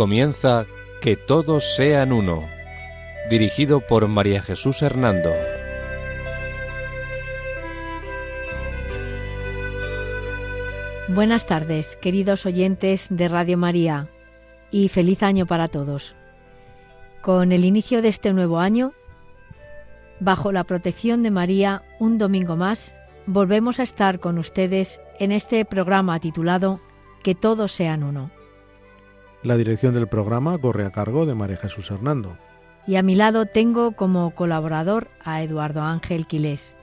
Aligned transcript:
Comienza 0.00 0.64
Que 1.02 1.14
todos 1.14 1.76
sean 1.76 2.10
uno, 2.12 2.48
dirigido 3.28 3.80
por 3.80 4.08
María 4.08 4.40
Jesús 4.40 4.80
Hernando. 4.80 5.30
Buenas 11.08 11.44
tardes, 11.44 11.96
queridos 11.96 12.46
oyentes 12.46 13.08
de 13.10 13.28
Radio 13.28 13.58
María, 13.58 14.08
y 14.70 14.88
feliz 14.88 15.22
año 15.22 15.44
para 15.44 15.68
todos. 15.68 16.14
Con 17.20 17.52
el 17.52 17.66
inicio 17.66 18.00
de 18.00 18.08
este 18.08 18.32
nuevo 18.32 18.58
año, 18.58 18.94
bajo 20.18 20.50
la 20.50 20.64
protección 20.64 21.22
de 21.22 21.30
María, 21.30 21.82
un 21.98 22.16
domingo 22.16 22.56
más, 22.56 22.94
volvemos 23.26 23.78
a 23.78 23.82
estar 23.82 24.18
con 24.18 24.38
ustedes 24.38 24.98
en 25.18 25.30
este 25.30 25.62
programa 25.66 26.18
titulado 26.20 26.80
Que 27.22 27.34
todos 27.34 27.70
sean 27.72 28.02
uno. 28.02 28.30
La 29.42 29.56
dirección 29.56 29.94
del 29.94 30.06
programa 30.06 30.58
corre 30.58 30.84
a 30.84 30.90
cargo 30.90 31.24
de 31.24 31.34
María 31.34 31.56
Jesús 31.56 31.90
Hernando. 31.90 32.36
Y 32.86 32.96
a 32.96 33.02
mi 33.02 33.14
lado 33.14 33.46
tengo 33.46 33.92
como 33.92 34.34
colaborador 34.34 35.08
a 35.24 35.42
Eduardo 35.42 35.82
Ángel 35.82 36.26
Quilés. 36.26 36.76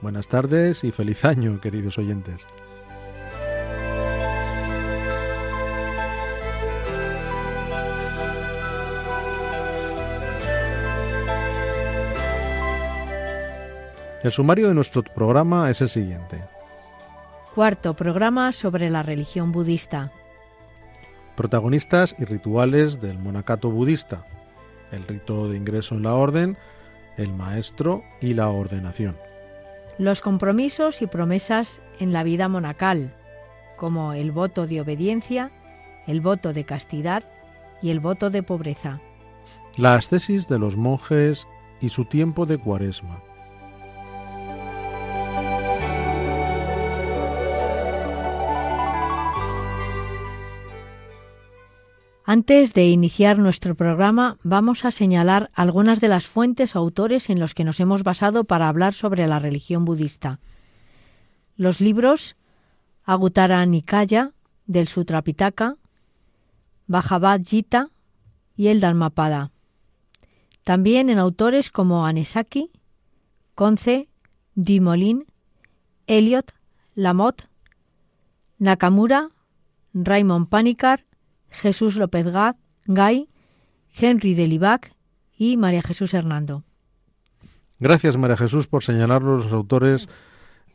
Buenas 0.00 0.26
tardes 0.26 0.82
y 0.82 0.90
feliz 0.90 1.24
año, 1.24 1.60
queridos 1.60 1.96
oyentes. 1.98 2.46
El 14.24 14.32
sumario 14.32 14.68
de 14.68 14.74
nuestro 14.74 15.04
programa 15.04 15.70
es 15.70 15.80
el 15.80 15.90
siguiente. 15.90 16.42
Cuarto 17.54 17.94
programa 17.94 18.50
sobre 18.50 18.90
la 18.90 19.02
religión 19.04 19.52
budista. 19.52 20.10
Protagonistas 21.36 22.14
y 22.18 22.24
rituales 22.24 23.00
del 23.00 23.18
monacato 23.18 23.70
budista. 23.70 24.24
El 24.92 25.02
rito 25.04 25.48
de 25.48 25.56
ingreso 25.56 25.96
en 25.96 26.04
la 26.04 26.14
orden, 26.14 26.56
el 27.16 27.32
maestro 27.32 28.04
y 28.20 28.34
la 28.34 28.48
ordenación. 28.48 29.16
Los 29.98 30.20
compromisos 30.20 31.02
y 31.02 31.06
promesas 31.06 31.82
en 31.98 32.12
la 32.12 32.22
vida 32.22 32.48
monacal, 32.48 33.14
como 33.76 34.12
el 34.12 34.30
voto 34.30 34.66
de 34.66 34.80
obediencia, 34.80 35.50
el 36.06 36.20
voto 36.20 36.52
de 36.52 36.64
castidad 36.64 37.24
y 37.82 37.90
el 37.90 38.00
voto 38.00 38.30
de 38.30 38.42
pobreza. 38.42 39.00
Las 39.76 40.08
tesis 40.08 40.46
de 40.48 40.58
los 40.58 40.76
monjes 40.76 41.48
y 41.80 41.88
su 41.88 42.04
tiempo 42.04 42.46
de 42.46 42.58
cuaresma. 42.58 43.20
Antes 52.26 52.72
de 52.72 52.88
iniciar 52.88 53.38
nuestro 53.38 53.74
programa, 53.74 54.38
vamos 54.42 54.86
a 54.86 54.90
señalar 54.90 55.50
algunas 55.52 56.00
de 56.00 56.08
las 56.08 56.26
fuentes 56.26 56.74
o 56.74 56.78
autores 56.78 57.28
en 57.28 57.38
los 57.38 57.52
que 57.52 57.64
nos 57.64 57.80
hemos 57.80 58.02
basado 58.02 58.44
para 58.44 58.70
hablar 58.70 58.94
sobre 58.94 59.26
la 59.26 59.38
religión 59.38 59.84
budista. 59.84 60.40
Los 61.58 61.82
libros 61.82 62.36
Agutara 63.04 63.64
Nikaya 63.66 64.32
del 64.64 64.88
Sutra 64.88 65.20
Pitaka, 65.20 65.76
Bhagavad 66.86 67.42
Gita 67.44 67.90
y 68.56 68.68
el 68.68 68.80
Dharmapada. 68.80 69.50
También 70.64 71.10
en 71.10 71.18
autores 71.18 71.70
como 71.70 72.06
Anesaki, 72.06 72.70
Conce, 73.54 74.08
Dumoulin, 74.54 75.26
Eliot, 76.06 76.54
Lamotte, 76.94 77.48
Nakamura, 78.58 79.28
Raymond 79.92 80.48
Panikar, 80.48 81.04
Jesús 81.60 81.96
López 81.96 82.26
Gay, 82.86 83.28
Henry 83.96 84.34
de 84.34 84.46
Libac 84.46 84.92
y 85.36 85.56
María 85.56 85.82
Jesús 85.82 86.14
Hernando. 86.14 86.64
Gracias, 87.78 88.16
María 88.16 88.36
Jesús, 88.36 88.66
por 88.66 88.82
señalar 88.82 89.22
los 89.22 89.52
autores 89.52 90.08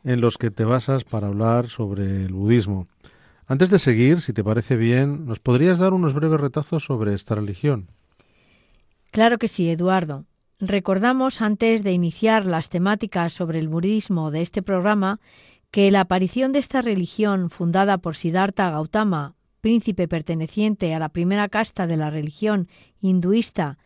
en 0.04 0.20
los 0.20 0.38
que 0.38 0.50
te 0.50 0.64
basas 0.64 1.04
para 1.04 1.28
hablar 1.28 1.68
sobre 1.68 2.24
el 2.24 2.32
budismo. 2.32 2.86
Antes 3.46 3.70
de 3.70 3.78
seguir, 3.78 4.20
si 4.20 4.32
te 4.32 4.44
parece 4.44 4.76
bien, 4.76 5.26
¿nos 5.26 5.40
podrías 5.40 5.78
dar 5.78 5.92
unos 5.92 6.14
breves 6.14 6.40
retazos 6.40 6.84
sobre 6.84 7.14
esta 7.14 7.34
religión? 7.34 7.88
Claro 9.10 9.38
que 9.38 9.48
sí, 9.48 9.68
Eduardo. 9.68 10.24
Recordamos 10.60 11.40
antes 11.40 11.82
de 11.82 11.92
iniciar 11.92 12.44
las 12.44 12.68
temáticas 12.68 13.32
sobre 13.32 13.58
el 13.58 13.68
budismo 13.68 14.30
de 14.30 14.42
este 14.42 14.62
programa 14.62 15.18
que 15.70 15.90
la 15.90 16.02
aparición 16.02 16.52
de 16.52 16.58
esta 16.58 16.82
religión 16.82 17.50
fundada 17.50 17.98
por 17.98 18.14
Siddhartha 18.14 18.70
Gautama 18.70 19.34
príncipe 19.60 20.08
perteneciente 20.08 20.94
a 20.94 20.98
la 20.98 21.08
primera 21.10 21.48
casta 21.48 21.86
de 21.86 21.96
la 21.96 22.10
religión 22.10 22.68
hinduista 23.00 23.78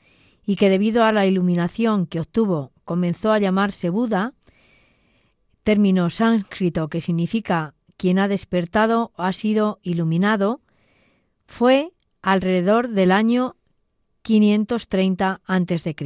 y 0.44 0.56
que 0.56 0.68
debido 0.68 1.04
a 1.04 1.12
la 1.12 1.26
iluminación 1.26 2.06
que 2.06 2.20
obtuvo 2.20 2.72
comenzó 2.84 3.32
a 3.32 3.38
llamarse 3.38 3.88
Buda, 3.88 4.34
término 5.62 6.10
sánscrito 6.10 6.88
que 6.88 7.00
significa 7.00 7.74
quien 7.96 8.18
ha 8.18 8.28
despertado 8.28 9.12
o 9.16 9.22
ha 9.22 9.32
sido 9.32 9.78
iluminado, 9.82 10.60
fue 11.46 11.92
alrededor 12.22 12.88
del 12.88 13.12
año 13.12 13.56
530 14.22 15.40
a.C. 15.44 15.96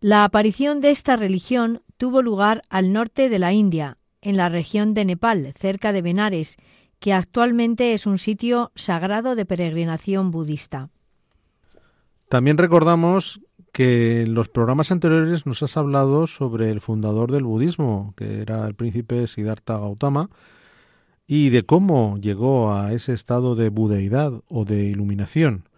La 0.00 0.24
aparición 0.24 0.80
de 0.80 0.90
esta 0.90 1.16
religión 1.16 1.82
tuvo 1.96 2.22
lugar 2.22 2.62
al 2.68 2.92
norte 2.92 3.28
de 3.28 3.38
la 3.38 3.52
India, 3.52 3.98
en 4.20 4.36
la 4.36 4.48
región 4.48 4.94
de 4.94 5.04
Nepal, 5.04 5.52
cerca 5.58 5.92
de 5.92 6.02
Benares, 6.02 6.56
que 7.02 7.12
actualmente 7.12 7.94
es 7.94 8.06
un 8.06 8.16
sitio 8.16 8.70
sagrado 8.76 9.34
de 9.34 9.44
peregrinación 9.44 10.30
budista. 10.30 10.88
También 12.28 12.58
recordamos 12.58 13.40
que 13.72 14.22
en 14.22 14.34
los 14.34 14.48
programas 14.48 14.92
anteriores 14.92 15.44
nos 15.44 15.64
has 15.64 15.76
hablado 15.76 16.28
sobre 16.28 16.70
el 16.70 16.80
fundador 16.80 17.32
del 17.32 17.42
budismo, 17.42 18.14
que 18.16 18.40
era 18.40 18.68
el 18.68 18.76
príncipe 18.76 19.26
Siddhartha 19.26 19.78
Gautama, 19.78 20.30
y 21.26 21.50
de 21.50 21.64
cómo 21.64 22.18
llegó 22.18 22.72
a 22.72 22.92
ese 22.92 23.14
estado 23.14 23.56
de 23.56 23.68
budeidad 23.70 24.34
o 24.48 24.64
de 24.64 24.84
iluminación. 24.84 25.68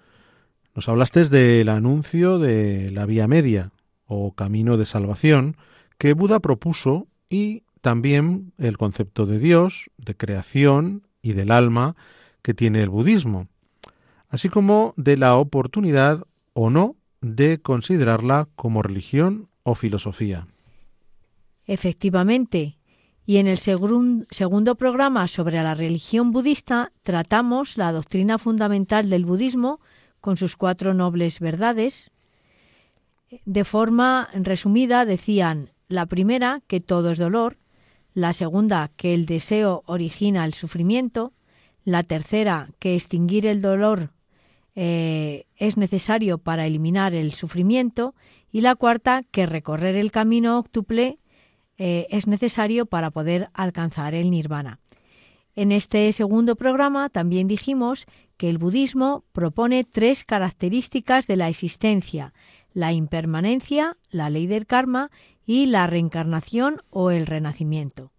Nos 0.75 0.91
hablaste 0.91 1.25
del 1.25 1.71
anuncio 1.71 2.39
de 2.39 2.91
la 2.91 3.07
vía 3.07 3.29
media 3.29 3.73
o 4.05 4.35
camino 4.35 4.77
de 4.77 4.85
salvación 4.85 5.57
que 5.97 6.13
Buda 6.13 6.41
propuso 6.41 7.07
y 7.31 7.63
también 7.81 8.53
el 8.59 8.77
concepto 8.77 9.25
de 9.25 9.39
Dios, 9.39 9.91
de 9.97 10.15
creación 10.15 11.03
y 11.25 11.33
del 11.33 11.51
alma 11.51 11.97
que 12.43 12.53
tiene 12.53 12.83
el 12.83 12.91
budismo, 12.91 13.49
así 14.29 14.51
como 14.51 14.93
de 14.99 15.17
la 15.17 15.37
oportunidad 15.37 16.23
o 16.53 16.69
no 16.69 16.97
de 17.23 17.61
considerarla 17.63 18.47
como 18.55 18.83
religión 18.83 19.49
o 19.63 19.75
filosofía. 19.75 20.47
Efectivamente, 21.67 22.77
y 23.25 23.39
en 23.39 23.47
el 23.47 23.57
segundo 23.57 24.75
programa 24.75 25.27
sobre 25.27 25.63
la 25.63 25.75
religión 25.75 26.31
budista 26.31 26.93
tratamos 27.03 27.79
la 27.79 27.91
doctrina 27.91 28.37
fundamental 28.37 29.09
del 29.09 29.25
budismo 29.25 29.81
con 30.21 30.37
sus 30.37 30.57
cuatro 30.57 30.93
nobles 30.93 31.41
verdades. 31.41 32.11
De 33.47 33.65
forma 33.65 34.29
resumida 34.35 35.07
decían 35.07 35.71
la 35.89 36.05
primera 36.05 36.61
que 36.67 36.81
todo 36.81 37.13
es 37.13 37.19
dolor, 37.19 37.57
la 38.15 38.33
segunda, 38.33 38.91
que 38.97 39.13
el 39.13 39.27
deseo 39.27 39.83
origina 39.87 40.45
el 40.45 40.55
sufrimiento, 40.55 41.33
la 41.85 42.05
tercera, 42.05 42.71
que 42.79 42.95
extinguir 42.95 43.45
el 43.47 43.61
dolor 43.61 44.11
eh, 44.77 45.45
es 45.57 45.77
necesario 45.77 46.39
para 46.39 46.67
eliminar 46.67 47.13
el 47.13 47.35
sufrimiento, 47.35 48.15
y 48.51 48.61
la 48.61 48.77
cuarta, 48.77 49.25
que 49.31 49.47
recorrer 49.47 49.97
el 49.97 50.13
camino 50.13 50.59
octuple 50.59 51.19
eh, 51.77 52.07
es 52.11 52.29
necesario 52.29 52.87
para 52.87 53.11
poder 53.11 53.51
alcanzar 53.53 54.15
el 54.15 54.31
nirvana. 54.31 54.79
En 55.57 55.71
este 55.71 56.11
segundo 56.13 56.57
programa 56.57 57.09
también 57.09 57.47
dijimos 57.47 58.07
que 58.37 58.49
el 58.49 58.59
budismo 58.59 59.25
propone 59.33 59.85
tres 59.85 60.25
características 60.25 61.27
de 61.27 61.37
la 61.37 61.49
existencia, 61.49 62.33
la 62.75 62.93
impermanencia, 62.93 63.97
la 64.11 64.29
ley 64.29 64.47
del 64.47 64.67
karma 64.67 65.11
y 65.47 65.67
la 65.67 65.87
reencarnación 65.87 66.83
o 66.91 67.11
el 67.11 67.27
renacimiento. 67.27 68.13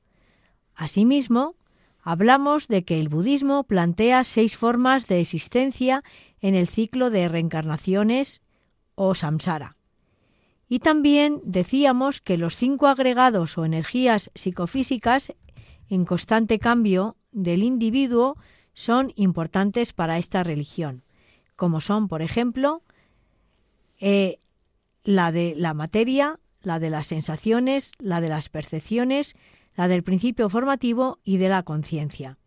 Asimismo, 0.73 1.55
hablamos 2.01 2.67
de 2.67 2.83
que 2.83 2.99
el 2.99 3.09
budismo 3.09 3.65
plantea 3.65 4.23
seis 4.23 4.57
formas 4.57 5.07
de 5.07 5.19
existencia 5.19 6.03
en 6.39 6.55
el 6.55 6.67
ciclo 6.67 7.09
de 7.09 7.27
reencarnaciones 7.27 8.41
o 8.95 9.13
samsara. 9.13 9.75
Y 10.67 10.79
también 10.79 11.41
decíamos 11.43 12.21
que 12.21 12.37
los 12.37 12.55
cinco 12.55 12.87
agregados 12.87 13.57
o 13.57 13.65
energías 13.65 14.31
psicofísicas 14.33 15.33
en 15.89 16.05
constante 16.05 16.59
cambio 16.59 17.17
del 17.31 17.61
individuo 17.61 18.37
son 18.73 19.11
importantes 19.15 19.93
para 19.93 20.17
esta 20.17 20.43
religión, 20.43 21.03
como 21.55 21.81
son, 21.81 22.07
por 22.07 22.21
ejemplo, 22.21 22.81
eh, 23.99 24.39
la 25.05 25.31
de 25.31 25.53
la 25.55 25.73
materia, 25.73 26.39
la 26.61 26.79
de 26.79 26.89
las 26.89 27.07
sensaciones, 27.07 27.93
la 27.99 28.19
de 28.19 28.27
las 28.27 28.49
percepciones, 28.49 29.35
la 29.75 29.87
del 29.87 30.03
principio 30.03 30.49
formativo 30.49 31.19
y 31.23 31.37
de 31.37 31.47
la 31.47 31.63
conciencia. 31.63 32.37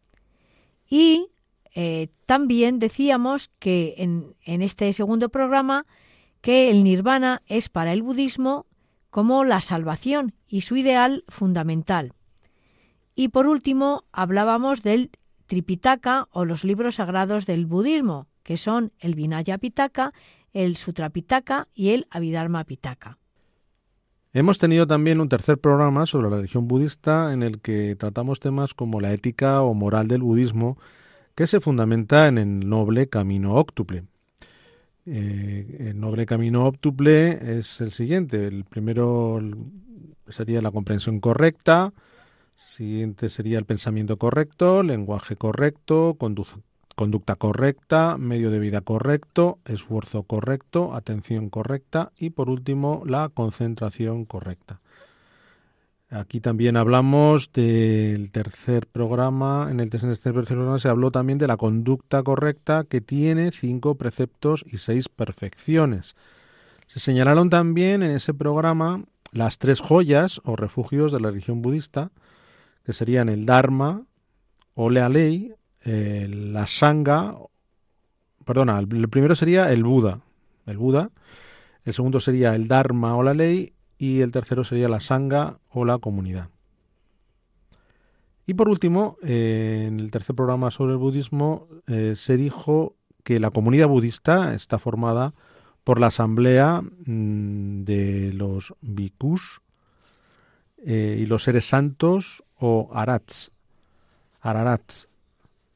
Y 0.87 1.29
eh, 1.75 2.09
también 2.27 2.79
decíamos 2.79 3.51
que 3.59 3.95
en, 3.99 4.35
en 4.45 4.61
este 4.61 4.93
segundo 4.93 5.29
programa 5.29 5.87
que 6.41 6.71
el 6.71 6.85
nirvana 6.85 7.43
es 7.47 7.69
para 7.69 7.93
el 7.93 8.03
budismo 8.03 8.67
como 9.11 9.45
la 9.45 9.61
salvación 9.61 10.35
y 10.47 10.63
su 10.63 10.77
ideal 10.77 11.25
fundamental. 11.29 12.13
Y 13.15 13.29
por 13.29 13.47
último, 13.47 14.05
hablábamos 14.13 14.83
del 14.83 15.11
Tripitaka 15.47 16.29
o 16.31 16.45
los 16.45 16.65
libros 16.65 16.97
sagrados 16.97 17.47
del 17.47 17.67
budismo, 17.67 18.29
que 18.43 18.57
son 18.57 18.93
el 18.99 19.15
Vinaya 19.15 19.59
Pitaka, 19.59 20.13
el 20.53 20.77
Sutra 20.77 21.11
Pitaka 21.11 21.69
y 21.75 21.91
el 21.91 22.07
Abhidharma 22.11 22.65
Pitaka. 22.65 23.19
Hemos 24.33 24.59
tenido 24.59 24.87
también 24.87 25.21
un 25.21 25.29
tercer 25.29 25.59
programa 25.59 26.07
sobre 26.07 26.29
la 26.29 26.37
religión 26.37 26.69
budista 26.69 27.33
en 27.33 27.43
el 27.43 27.61
que 27.61 27.97
tratamos 27.97 28.41
temas 28.41 28.75
como 28.75 29.01
la 29.01 29.13
ética 29.13 29.63
o 29.63 29.75
moral 29.75 30.07
del 30.07 30.23
budismo, 30.23 30.79
que 31.35 31.47
se 31.47 31.61
fundamenta 31.61 32.29
en 32.29 32.37
el 32.39 32.69
noble 32.69 33.09
camino 33.09 33.55
óctuple. 33.55 34.05
Eh, 35.07 35.89
el 35.89 35.99
noble 35.99 36.27
camino 36.27 36.67
óptuple 36.67 37.59
es 37.59 37.81
el 37.81 37.91
siguiente. 37.91 38.47
El 38.47 38.65
primero 38.65 39.41
sería 40.29 40.61
la 40.61 40.71
comprensión 40.71 41.21
correcta, 41.21 41.95
siguiente 42.57 43.31
sería 43.31 43.59
el 43.59 43.65
pensamiento 43.65 44.19
correcto, 44.19 44.83
lenguaje 44.83 45.37
correcto, 45.37 46.15
conducta 46.99 47.37
correcta, 47.37 48.19
medio 48.19 48.51
de 48.51 48.59
vida 48.59 48.81
correcto, 48.81 49.61
esfuerzo 49.65 50.25
correcto, 50.25 50.97
atención 50.97 51.49
correcta 51.49 52.11
y 52.19 52.31
por 52.31 52.51
último 52.51 53.05
la 53.07 53.29
concentración 53.29 54.25
correcta. 54.25 54.81
Aquí 56.11 56.41
también 56.41 56.77
hablamos 56.77 57.53
del 57.53 58.33
tercer 58.33 58.89
programa. 58.89 59.69
En 59.71 59.79
el 59.79 59.91
tercer 59.91 60.35
programa 60.35 60.81
se 60.81 60.89
habló 60.89 61.13
también 61.13 61.39
de 61.39 61.47
la 61.47 61.57
conducta 61.57 62.25
correcta 62.25 62.83
que 62.83 63.01
tiene 63.01 63.53
cinco 63.53 63.95
preceptos 63.95 64.65
y 64.67 64.79
seis 64.79 65.09
perfecciones. 65.09 66.17
Se 66.89 66.99
señalaron 66.99 67.49
también 67.49 68.03
en 68.03 68.11
ese 68.11 68.35
programa 68.35 69.05
las 69.31 69.59
tres 69.59 69.79
joyas 69.79 70.41
o 70.45 70.57
refugios 70.57 71.13
de 71.13 71.21
la 71.21 71.31
religión 71.31 71.63
budista, 71.63 72.11
que 72.85 72.93
serían 72.93 73.29
el 73.29 73.47
Dharma 73.47 74.03
o 74.75 74.91
la 74.91 75.09
ley, 75.09 75.55
la 75.85 76.67
Sangha, 76.67 77.37
perdona, 78.45 78.79
el 78.79 79.09
primero 79.09 79.35
sería 79.35 79.73
el 79.73 79.85
Buda, 79.85 80.21
el 80.67 80.77
Buda, 80.77 81.11
el 81.85 81.95
segundo 81.95 82.21
sería 82.21 82.55
el 82.55 82.69
Dharma 82.69 83.17
o 83.17 83.23
la 83.23 83.35
ley 83.35 83.73
y 83.99 84.21
el 84.21 84.33
tercero 84.33 84.65
sería 84.65 84.89
la 84.89 85.01
sangha 85.01 85.59
o 85.71 85.85
la 85.85 85.99
comunidad. 85.99 86.49
Y 88.47 88.55
por 88.55 88.69
último, 88.69 89.19
eh, 89.23 89.87
en 89.89 90.01
el 90.01 90.11
tercer 90.11 90.35
programa 90.35 90.71
sobre 90.71 90.93
el 90.93 90.99
budismo 90.99 91.69
eh, 91.87 92.15
se 92.17 92.37
dijo 92.37 92.95
que 93.25 93.41
la 93.41 93.51
comunidad 93.51 93.89
budista 93.89 94.55
está 94.55 94.79
formada 94.79 95.35
por 95.85 96.01
la 96.01 96.07
asamblea 96.07 96.81
mm, 96.81 97.85
de 97.85 98.33
los 98.33 98.75
bhikkhus 98.81 99.61
eh, 100.79 101.19
y 101.21 101.27
los 101.27 101.43
seres 101.43 101.67
santos 101.67 102.43
o 102.59 102.89
arats, 102.95 103.53
ararats, 104.41 105.08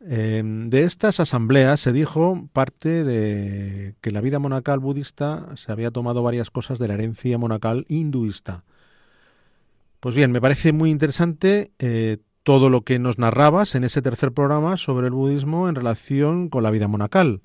Em, 0.05 0.69
de 0.69 0.83
estas 0.83 1.21
asambleas 1.21 1.79
se 1.79 1.93
dijo 1.93 2.49
parte 2.53 3.05
de 3.05 3.95
que 4.01 4.11
la 4.11 4.21
vida 4.21 4.41
monacal 4.41 4.81
budista 4.81 5.47
se 5.55 5.71
había 5.71 5.93
tomado 5.93 6.23
varias 6.23 6.51
cosas 6.51 6.81
de 6.81 6.89
la 6.89 6.95
herencia 6.95 7.39
monacal 7.39 7.87
hinduista. 7.89 8.65
Pues 10.01 10.17
bien, 10.17 10.33
me 10.33 10.41
parece 10.41 10.73
muy 10.73 10.91
interesante 10.91 11.71
eh, 11.79 12.19
todo 12.43 12.69
lo 12.69 12.83
que 12.83 12.99
nos 12.99 13.19
narrabas 13.19 13.77
en 13.77 13.85
ese 13.85 14.03
tercer 14.03 14.33
programa 14.33 14.77
sobre 14.77 15.07
el 15.07 15.13
budismo 15.13 15.69
en 15.69 15.77
relación 15.77 16.49
con 16.49 16.65
la 16.65 16.71
vida 16.71 16.89
monacal. 16.89 17.41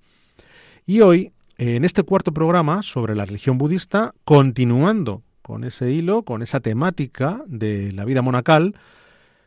Y 0.87 1.01
hoy, 1.01 1.33
en 1.59 1.85
este 1.85 2.01
cuarto 2.01 2.33
programa 2.33 2.81
sobre 2.81 3.13
la 3.13 3.25
religión 3.25 3.59
budista, 3.59 4.15
continuando 4.25 5.21
con 5.43 5.63
ese 5.63 5.91
hilo, 5.91 6.23
con 6.23 6.41
esa 6.41 6.59
temática 6.59 7.43
de 7.45 7.91
la 7.91 8.05
vida 8.05 8.23
monacal, 8.23 8.75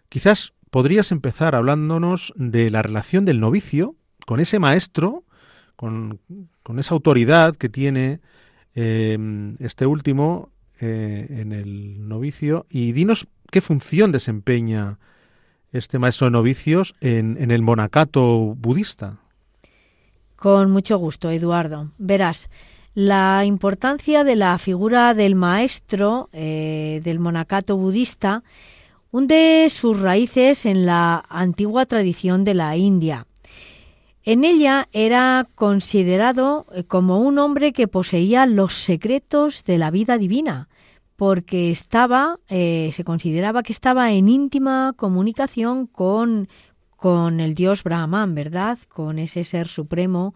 quizás 0.09 0.53
podrías 0.71 1.13
empezar 1.13 1.55
hablándonos 1.55 2.33
de 2.37 2.71
la 2.71 2.83
relación 2.83 3.25
del 3.25 3.41
novicio 3.41 3.97
con 4.27 4.41
ese 4.41 4.59
maestro, 4.59 5.25
con, 5.77 6.21
esa 6.79 6.95
autoridad 6.95 7.57
que 7.57 7.69
tiene 7.69 8.21
em, 8.75 9.57
este 9.59 9.87
último 9.87 10.51
eh, 10.81 11.27
en 11.31 11.53
el 11.53 12.09
novicio, 12.09 12.67
y 12.71 12.93
dinos 12.93 13.27
qué 13.51 13.61
función 13.61 14.13
desempeña 14.13 14.99
este 15.73 15.99
maestro 15.99 16.27
de 16.27 16.33
novicios 16.33 16.95
en, 17.01 17.51
el 17.51 17.63
monacato 17.63 18.55
budista. 18.57 19.19
Con 20.37 20.71
mucho 20.71 20.99
gusto, 20.99 21.31
Eduardo. 21.31 21.91
Verás, 21.99 22.49
la 22.95 23.45
importancia 23.45 24.25
de 24.25 24.37
la 24.37 24.59
figura 24.59 25.15
del 25.15 25.35
maestro 25.35 26.29
eh, 26.33 27.01
del 27.05 27.21
monacato 27.21 27.77
budista 27.77 28.43
hunde 29.11 29.69
sus 29.71 30.01
raíces 30.01 30.67
en 30.67 30.87
la 30.87 31.25
antigua 31.29 31.87
tradición 31.87 32.45
de 32.45 32.55
la 32.55 32.77
India. 32.77 33.27
En 34.23 34.45
ella 34.45 34.89
era 34.93 35.49
considerado 35.55 36.67
eh, 36.73 36.85
como 36.85 37.21
un 37.21 37.39
hombre 37.39 37.73
que 37.73 37.89
poseía 37.89 38.47
los 38.47 38.75
secretos 38.75 39.65
de 39.65 39.79
la 39.79 39.91
vida 39.91 40.19
divina, 40.19 40.69
porque 41.17 41.71
estaba, 41.71 42.39
eh, 42.49 42.91
se 42.93 43.05
consideraba 43.05 43.63
que 43.63 43.73
estaba 43.73 44.13
en 44.13 44.29
íntima 44.29 44.95
comunicación 44.97 45.87
con, 45.87 46.49
con 46.97 47.41
el 47.41 47.55
dios 47.55 47.83
Brahman, 47.83 48.35
¿verdad? 48.35 48.79
Con 48.89 49.19
ese 49.19 49.45
ser 49.45 49.69
supremo 49.69 50.35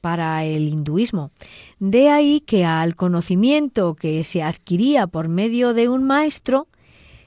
para 0.00 0.44
el 0.44 0.68
hinduismo. 0.68 1.30
De 1.78 2.10
ahí 2.10 2.40
que 2.40 2.64
al 2.64 2.96
conocimiento 2.96 3.94
que 3.94 4.24
se 4.24 4.42
adquiría 4.42 5.06
por 5.06 5.28
medio 5.28 5.74
de 5.74 5.88
un 5.88 6.04
maestro, 6.04 6.68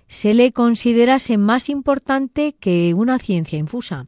se 0.10 0.34
le 0.34 0.52
considerase 0.52 1.38
más 1.38 1.70
importante 1.70 2.56
que 2.60 2.94
una 2.96 3.20
ciencia 3.20 3.58
infusa. 3.58 4.08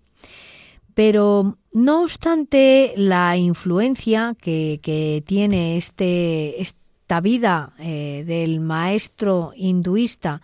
Pero 0.96 1.58
no 1.72 2.02
obstante 2.02 2.94
la 2.98 3.38
influencia 3.38 4.36
que, 4.42 5.24
tiene 5.26 5.78
este, 5.78 6.60
esta 6.60 7.22
vida 7.22 7.74
eh, 7.80 8.24
del 8.26 8.60
maestro 8.60 9.54
hinduista 9.56 10.42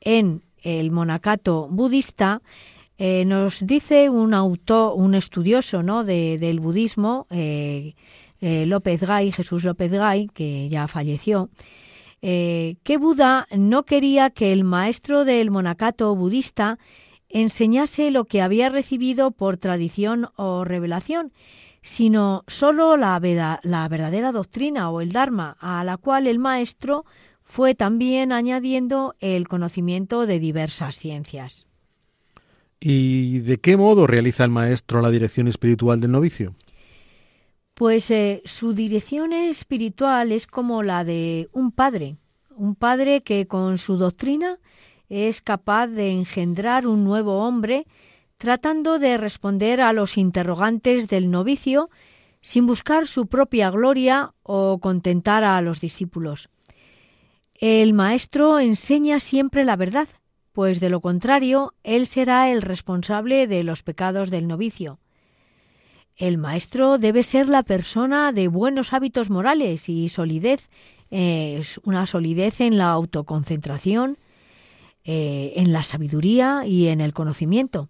en 0.00 0.42
el 0.62 0.92
monacato 0.92 1.66
budista, 1.68 2.40
eh, 2.96 3.24
nos 3.24 3.66
dice 3.66 4.08
un 4.08 4.32
autor, 4.32 4.94
un 4.96 5.16
estudioso 5.16 5.82
¿no? 5.82 6.04
del 6.04 6.60
budismo, 6.60 7.26
eh, 7.30 7.94
López 8.40 9.02
Gay, 9.02 9.32
Jesús 9.32 9.64
López 9.64 9.90
Gay, 9.90 10.28
que 10.32 10.68
ya 10.68 10.88
falleció, 10.88 11.48
eh, 12.22 12.76
que 12.84 12.98
Buda 12.98 13.48
no 13.50 13.84
quería 13.84 14.30
que 14.30 14.52
el 14.52 14.62
maestro 14.62 15.24
del 15.24 15.50
monacato 15.50 16.14
budista 16.14 16.78
enseñase 17.28 18.10
lo 18.10 18.26
que 18.26 18.40
había 18.40 18.68
recibido 18.68 19.32
por 19.32 19.56
tradición 19.56 20.28
o 20.36 20.64
revelación, 20.64 21.32
sino 21.82 22.44
sólo 22.46 22.96
la, 22.96 23.60
la 23.62 23.88
verdadera 23.88 24.30
doctrina 24.30 24.88
o 24.90 25.00
el 25.00 25.12
Dharma, 25.12 25.56
a 25.60 25.82
la 25.82 25.96
cual 25.96 26.28
el 26.28 26.38
maestro 26.38 27.04
fue 27.42 27.74
también 27.74 28.32
añadiendo 28.32 29.16
el 29.18 29.48
conocimiento 29.48 30.26
de 30.26 30.38
diversas 30.38 30.98
ciencias. 30.98 31.66
¿Y 32.78 33.40
de 33.40 33.58
qué 33.58 33.76
modo 33.76 34.06
realiza 34.06 34.44
el 34.44 34.50
maestro 34.50 35.00
la 35.00 35.10
dirección 35.10 35.48
espiritual 35.48 36.00
del 36.00 36.12
novicio? 36.12 36.54
Pues 37.74 38.10
eh, 38.10 38.42
su 38.44 38.74
dirección 38.74 39.32
espiritual 39.32 40.32
es 40.32 40.46
como 40.46 40.82
la 40.82 41.04
de 41.04 41.48
un 41.52 41.72
padre, 41.72 42.16
un 42.54 42.74
padre 42.74 43.22
que 43.22 43.46
con 43.46 43.78
su 43.78 43.96
doctrina 43.96 44.58
es 45.08 45.40
capaz 45.40 45.88
de 45.88 46.10
engendrar 46.10 46.86
un 46.86 47.04
nuevo 47.04 47.46
hombre 47.46 47.86
tratando 48.36 48.98
de 48.98 49.16
responder 49.16 49.80
a 49.80 49.92
los 49.92 50.18
interrogantes 50.18 51.08
del 51.08 51.30
novicio 51.30 51.90
sin 52.40 52.66
buscar 52.66 53.06
su 53.06 53.26
propia 53.26 53.70
gloria 53.70 54.34
o 54.42 54.78
contentar 54.80 55.44
a 55.44 55.60
los 55.60 55.80
discípulos. 55.80 56.50
El 57.54 57.94
maestro 57.94 58.58
enseña 58.58 59.20
siempre 59.20 59.64
la 59.64 59.76
verdad, 59.76 60.08
pues 60.52 60.80
de 60.80 60.90
lo 60.90 61.00
contrario 61.00 61.74
él 61.84 62.06
será 62.06 62.50
el 62.50 62.60
responsable 62.60 63.46
de 63.46 63.62
los 63.62 63.82
pecados 63.82 64.30
del 64.30 64.48
novicio. 64.48 64.98
El 66.16 66.38
maestro 66.38 66.98
debe 66.98 67.22
ser 67.22 67.48
la 67.48 67.62
persona 67.62 68.32
de 68.32 68.48
buenos 68.48 68.92
hábitos 68.92 69.30
morales 69.30 69.88
y 69.88 70.08
solidez, 70.08 70.68
es 71.10 71.80
una 71.84 72.06
solidez 72.06 72.60
en 72.60 72.78
la 72.78 72.90
autoconcentración, 72.90 74.18
eh, 75.04 75.54
en 75.56 75.72
la 75.72 75.82
sabiduría 75.82 76.64
y 76.66 76.88
en 76.88 77.00
el 77.00 77.12
conocimiento. 77.12 77.88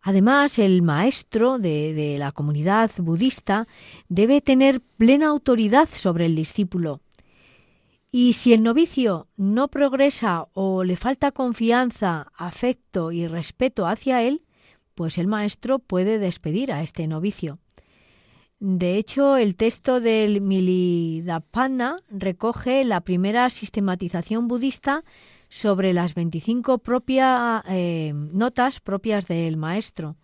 Además, 0.00 0.58
el 0.58 0.80
maestro 0.82 1.58
de, 1.58 1.92
de 1.92 2.18
la 2.18 2.32
comunidad 2.32 2.90
budista 2.98 3.68
debe 4.08 4.40
tener 4.40 4.80
plena 4.80 5.26
autoridad 5.26 5.88
sobre 5.88 6.26
el 6.26 6.34
discípulo. 6.34 7.00
Y 8.10 8.32
si 8.32 8.54
el 8.54 8.62
novicio 8.62 9.28
no 9.36 9.68
progresa 9.68 10.48
o 10.54 10.82
le 10.82 10.96
falta 10.96 11.30
confianza, 11.30 12.32
afecto 12.34 13.12
y 13.12 13.26
respeto 13.26 13.86
hacia 13.86 14.22
él, 14.22 14.42
pues 14.98 15.16
el 15.16 15.28
maestro 15.28 15.78
puede 15.78 16.18
despedir 16.18 16.72
a 16.72 16.82
este 16.82 17.06
novicio. 17.06 17.60
De 18.58 18.96
hecho, 18.96 19.36
el 19.36 19.54
texto 19.54 20.00
del 20.00 20.40
Milidapana 20.40 21.98
recoge 22.10 22.84
la 22.84 23.02
primera 23.02 23.48
sistematización 23.48 24.48
budista 24.48 25.04
sobre 25.48 25.92
las 25.92 26.16
25 26.16 26.78
propia, 26.78 27.62
eh, 27.68 28.12
notas 28.12 28.80
propias 28.80 29.28
del 29.28 29.56
maestro. 29.56 30.16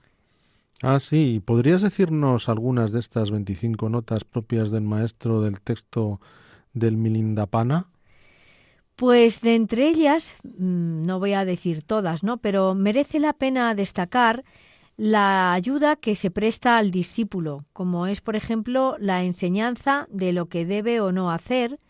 Ah, 0.83 0.99
sí. 0.99 1.41
¿Podrías 1.45 1.81
decirnos 1.81 2.49
algunas 2.49 2.91
de 2.91 2.99
estas 2.99 3.31
25 3.31 3.89
notas 3.89 4.25
propias 4.25 4.73
del 4.73 4.83
maestro 4.83 5.41
del 5.41 5.61
texto 5.61 6.21
del 6.73 6.97
Milindapana? 6.97 7.87
Pues 8.97 9.41
de 9.41 9.57
entre 9.57 9.89
ellas, 9.89 10.37
mm, 10.45 11.03
no 11.03 11.19
voy 11.19 11.33
a 11.33 11.45
decir 11.45 11.83
todas, 11.83 12.23
¿no? 12.23 12.39
Pero 12.39 12.75
merece 12.75 13.19
la 13.19 13.33
pena 13.33 13.75
destacar 13.75 14.45
la 14.97 15.53
ayuda 15.53 15.97
que 15.97 16.15
se 16.15 16.31
presta 16.31 16.79
al 16.79 16.93
discípulo, 16.93 17.65
como 17.73 18.07
es, 18.07 18.21
por 18.21 18.37
ejemplo, 18.37 18.97
la 19.01 19.25
enseñanza 19.25 20.07
de 20.11 20.33
lo 20.33 20.47
que 20.47 20.65
debe 20.65 21.01
o 21.01 21.11
no 21.11 21.33
hacer, 21.33 21.81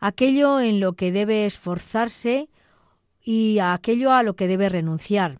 aquello 0.00 0.58
en 0.58 0.80
lo 0.80 0.94
que 0.94 1.12
debe 1.12 1.44
esforzarse 1.44 2.48
y 3.22 3.58
aquello 3.58 4.12
a 4.12 4.22
lo 4.22 4.34
que 4.34 4.48
debe 4.48 4.70
renunciar. 4.70 5.38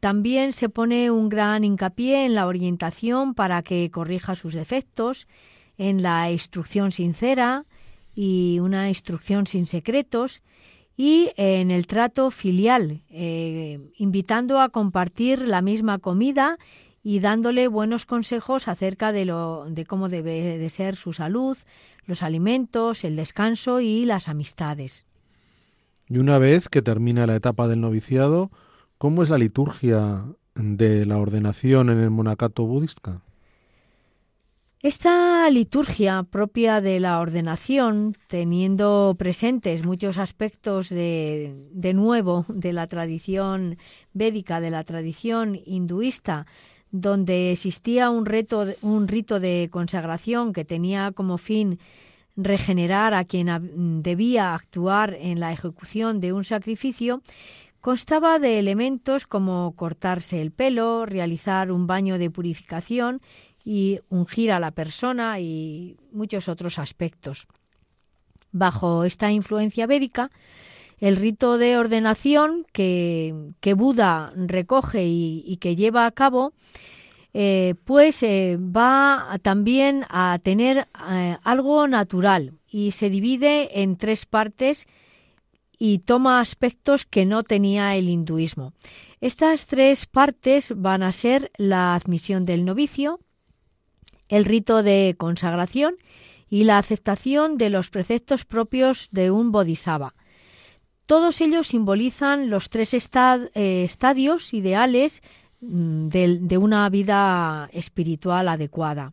También 0.00 0.52
se 0.52 0.68
pone 0.68 1.12
un 1.12 1.28
gran 1.28 1.62
hincapié 1.62 2.26
en 2.26 2.34
la 2.34 2.48
orientación 2.48 3.34
para 3.34 3.62
que 3.62 3.88
corrija 3.90 4.34
sus 4.34 4.54
defectos, 4.54 5.28
en 5.78 6.02
la 6.02 6.30
instrucción 6.30 6.90
sincera 6.90 7.64
y 8.14 8.58
una 8.60 8.88
instrucción 8.88 9.46
sin 9.46 9.66
secretos, 9.66 10.42
y 10.96 11.30
en 11.36 11.70
el 11.70 11.86
trato 11.86 12.30
filial, 12.30 13.02
eh, 13.10 13.80
invitando 13.96 14.60
a 14.60 14.68
compartir 14.68 15.40
la 15.40 15.60
misma 15.60 15.98
comida 15.98 16.58
y 17.02 17.18
dándole 17.18 17.68
buenos 17.68 18.06
consejos 18.06 18.68
acerca 18.68 19.12
de, 19.12 19.24
lo, 19.24 19.66
de 19.68 19.84
cómo 19.84 20.08
debe 20.08 20.58
de 20.58 20.70
ser 20.70 20.96
su 20.96 21.12
salud, 21.12 21.56
los 22.06 22.22
alimentos, 22.22 23.04
el 23.04 23.16
descanso 23.16 23.80
y 23.80 24.04
las 24.04 24.28
amistades. 24.28 25.06
Y 26.08 26.18
una 26.18 26.38
vez 26.38 26.68
que 26.68 26.82
termina 26.82 27.26
la 27.26 27.36
etapa 27.36 27.66
del 27.66 27.80
noviciado, 27.80 28.50
¿cómo 28.98 29.22
es 29.22 29.30
la 29.30 29.38
liturgia 29.38 30.24
de 30.54 31.04
la 31.04 31.18
ordenación 31.18 31.90
en 31.90 31.98
el 31.98 32.10
monacato 32.10 32.64
budista? 32.64 33.20
Esta 34.84 35.48
liturgia 35.48 36.24
propia 36.24 36.82
de 36.82 37.00
la 37.00 37.18
ordenación, 37.18 38.18
teniendo 38.28 39.14
presentes 39.18 39.82
muchos 39.82 40.18
aspectos 40.18 40.90
de, 40.90 41.54
de, 41.72 41.94
nuevo 41.94 42.44
de 42.48 42.74
la 42.74 42.86
tradición 42.86 43.78
védica, 44.12 44.60
de 44.60 44.70
la 44.70 44.84
tradición 44.84 45.58
hinduista, 45.64 46.44
donde 46.90 47.50
existía 47.50 48.10
un, 48.10 48.26
reto, 48.26 48.66
un 48.82 49.08
rito 49.08 49.40
de 49.40 49.70
consagración 49.72 50.52
que 50.52 50.66
tenía 50.66 51.12
como 51.12 51.38
fin 51.38 51.78
regenerar 52.36 53.14
a 53.14 53.24
quien 53.24 54.02
debía 54.02 54.54
actuar 54.54 55.16
en 55.18 55.40
la 55.40 55.50
ejecución 55.50 56.20
de 56.20 56.34
un 56.34 56.44
sacrificio, 56.44 57.22
constaba 57.80 58.38
de 58.38 58.58
elementos 58.58 59.26
como 59.26 59.72
cortarse 59.76 60.42
el 60.42 60.50
pelo, 60.50 61.06
realizar 61.06 61.72
un 61.72 61.86
baño 61.86 62.18
de 62.18 62.30
purificación 62.30 63.22
y 63.64 64.00
ungir 64.10 64.52
a 64.52 64.60
la 64.60 64.70
persona 64.70 65.40
y 65.40 65.96
muchos 66.12 66.48
otros 66.48 66.78
aspectos. 66.78 67.46
Bajo 68.52 69.04
esta 69.04 69.32
influencia 69.32 69.86
védica, 69.86 70.30
el 71.00 71.16
rito 71.16 71.58
de 71.58 71.76
ordenación 71.76 72.66
que, 72.72 73.34
que 73.60 73.74
Buda 73.74 74.32
recoge 74.36 75.04
y, 75.06 75.56
que 75.60 75.76
lleva 75.76 76.06
a 76.06 76.12
cabo, 76.12 76.52
eh, 77.32 77.74
pues 77.84 78.22
eh, 78.22 78.58
va 78.58 79.38
también 79.42 80.04
a 80.08 80.38
tener 80.42 80.86
eh, 81.10 81.36
algo 81.42 81.88
natural 81.88 82.52
y 82.70 82.92
se 82.92 83.10
divide 83.10 83.82
en 83.82 83.96
tres 83.96 84.24
partes 84.24 84.86
y 85.78 85.98
toma 85.98 86.40
aspectos 86.40 87.04
que 87.04 87.26
no 87.26 87.42
tenía 87.42 87.96
el 87.96 88.08
hinduismo. 88.08 88.72
Estas 89.20 89.66
tres 89.66 90.06
partes 90.06 90.72
van 90.76 91.02
a 91.02 91.10
ser 91.10 91.50
la 91.56 91.94
admisión 91.94 92.44
del 92.44 92.64
novicio, 92.64 93.18
el 94.34 94.44
rito 94.44 94.82
de 94.82 95.14
consagración 95.16 95.94
y 96.50 96.64
la 96.64 96.78
aceptación 96.78 97.56
de 97.56 97.70
los 97.70 97.90
preceptos 97.90 98.44
propios 98.44 99.08
de 99.12 99.30
un 99.30 99.52
bodhisattva. 99.52 100.14
Todos 101.06 101.40
ellos 101.40 101.68
simbolizan 101.68 102.50
los 102.50 102.68
tres 102.68 102.94
eh, 102.94 103.84
estadios 103.84 104.52
ideales 104.52 105.22
mm, 105.60 106.08
de, 106.08 106.58
una 106.58 106.88
vida 106.88 107.68
espiritual 107.72 108.48
adecuada. 108.48 109.12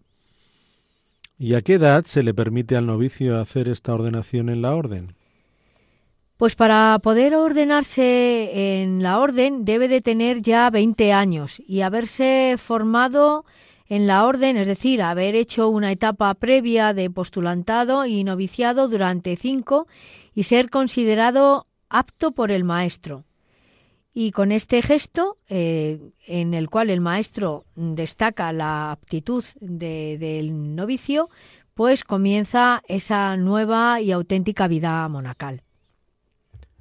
¿Y 1.38 1.54
a 1.54 1.62
qué 1.62 1.76
edad 1.76 2.06
se 2.06 2.24
le 2.24 2.34
permite 2.34 2.76
al 2.76 2.88
novicio 2.88 3.40
hacer 3.40 3.68
esta 3.68 3.94
ordenación 3.94 4.50
en 4.50 4.62
la 4.62 4.74
orden? 4.74 5.14
Pues 6.38 6.56
para 6.56 6.98
poder 7.04 7.36
ordenarse 7.36 8.82
en 8.82 9.04
la 9.04 9.20
orden 9.20 9.66
debe 9.66 9.88
de 9.88 10.02
tener 10.02 10.42
ya 10.42 10.70
20 10.72 11.14
años 11.14 11.62
y 11.68 11.82
haberse 11.82 12.56
formado 12.58 13.46
en 13.92 14.08
la 14.08 14.26
orden, 14.26 14.56
es 14.56 14.68
decir, 14.68 15.02
haber 15.02 15.36
hecho 15.36 15.68
una 15.68 15.92
etapa 15.92 16.34
previa 16.36 16.94
de 16.94 17.10
postulantado 17.10 18.06
y 18.06 18.24
noviciado 18.24 18.88
durante 18.88 19.36
cinco 19.36 19.86
y 20.34 20.44
ser 20.44 20.70
considerado 20.70 21.68
apto 21.90 22.32
por 22.32 22.52
el 22.52 22.64
maestro. 22.64 23.26
Y 24.14 24.32
con 24.32 24.54
este 24.54 24.82
gesto, 24.82 25.36
eh, 25.50 26.00
en 26.26 26.54
el 26.54 26.70
cual 26.70 26.90
el 26.90 27.02
maestro 27.02 27.66
destaca 27.76 28.54
la 28.54 28.94
aptitud 28.94 29.44
del 29.60 30.74
novicio, 30.74 31.28
pues 31.74 32.06
comienza 32.06 32.84
esa 32.88 33.36
nueva 33.36 34.00
y 34.00 34.14
auténtica 34.14 34.70
vida 34.70 35.06
monacal. 35.10 35.64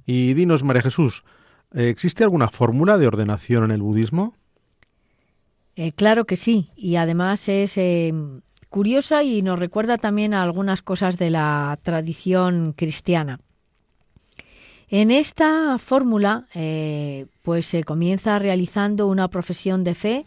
Y 0.06 0.34
dinos, 0.34 0.62
María 0.62 0.82
Jesús, 0.82 1.24
¿existe 1.74 2.22
alguna 2.22 2.46
fórmula 2.46 2.98
de 2.98 3.08
ordenación 3.08 3.64
en 3.64 3.72
el 3.72 3.82
budismo? 3.82 4.36
Eh, 5.82 5.92
claro 5.92 6.26
que 6.26 6.36
sí, 6.36 6.68
y 6.76 6.96
además 6.96 7.48
es 7.48 7.78
eh, 7.78 8.12
curiosa 8.68 9.22
y 9.22 9.40
nos 9.40 9.58
recuerda 9.58 9.96
también 9.96 10.34
a 10.34 10.42
algunas 10.42 10.82
cosas 10.82 11.16
de 11.16 11.30
la 11.30 11.78
tradición 11.82 12.74
cristiana. 12.76 13.40
En 14.90 15.10
esta 15.10 15.78
fórmula, 15.78 16.48
eh, 16.52 17.28
pues 17.40 17.64
se 17.64 17.82
comienza 17.82 18.38
realizando 18.38 19.06
una 19.06 19.28
profesión 19.28 19.82
de 19.82 19.94
fe 19.94 20.26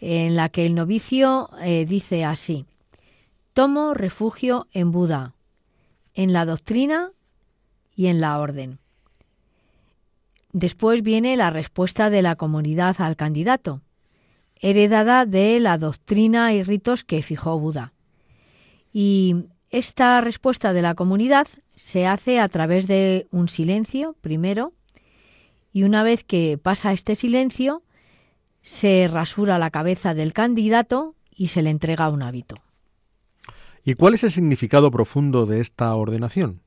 en 0.00 0.34
la 0.34 0.48
que 0.48 0.66
el 0.66 0.74
novicio 0.74 1.50
dice 1.86 2.24
así: 2.24 2.66
Tomo 3.52 3.94
refugio 3.94 4.66
en 4.72 4.90
Buda, 4.90 5.34
en 6.14 6.32
la 6.32 6.44
doctrina 6.44 7.12
y 7.94 8.06
en 8.06 8.20
la 8.20 8.40
orden. 8.40 8.80
Después 10.52 11.04
viene 11.04 11.36
la 11.36 11.50
respuesta 11.50 12.10
de 12.10 12.22
la 12.22 12.34
comunidad 12.34 12.96
al 12.98 13.14
candidato 13.14 13.82
heredada 14.60 15.26
de 15.26 15.58
la 15.60 15.78
doctrina 15.78 16.52
y 16.54 16.62
ritos 16.62 17.04
que 17.04 17.22
fijó 17.22 17.58
Buda. 17.58 17.92
Y 18.92 19.46
esta 19.70 20.20
respuesta 20.20 20.72
de 20.72 20.82
la 20.82 20.94
comunidad 20.94 21.48
se 21.76 22.06
hace 22.06 22.40
a 22.40 22.48
través 22.48 22.86
de 22.86 23.26
un 23.30 23.48
silencio, 23.48 24.16
primero, 24.20 24.72
y 25.72 25.84
una 25.84 26.02
vez 26.02 26.24
que 26.24 26.58
pasa 26.60 26.92
este 26.92 27.14
silencio, 27.14 27.82
se 28.62 29.08
rasura 29.10 29.58
la 29.58 29.70
cabeza 29.70 30.14
del 30.14 30.32
candidato 30.32 31.14
y 31.34 31.48
se 31.48 31.62
le 31.62 31.70
entrega 31.70 32.10
un 32.10 32.22
hábito. 32.22 32.56
¿Y 33.84 33.94
cuál 33.94 34.14
es 34.14 34.24
el 34.24 34.30
significado 34.30 34.90
profundo 34.90 35.46
de 35.46 35.60
esta 35.60 35.94
ordenación? 35.94 36.60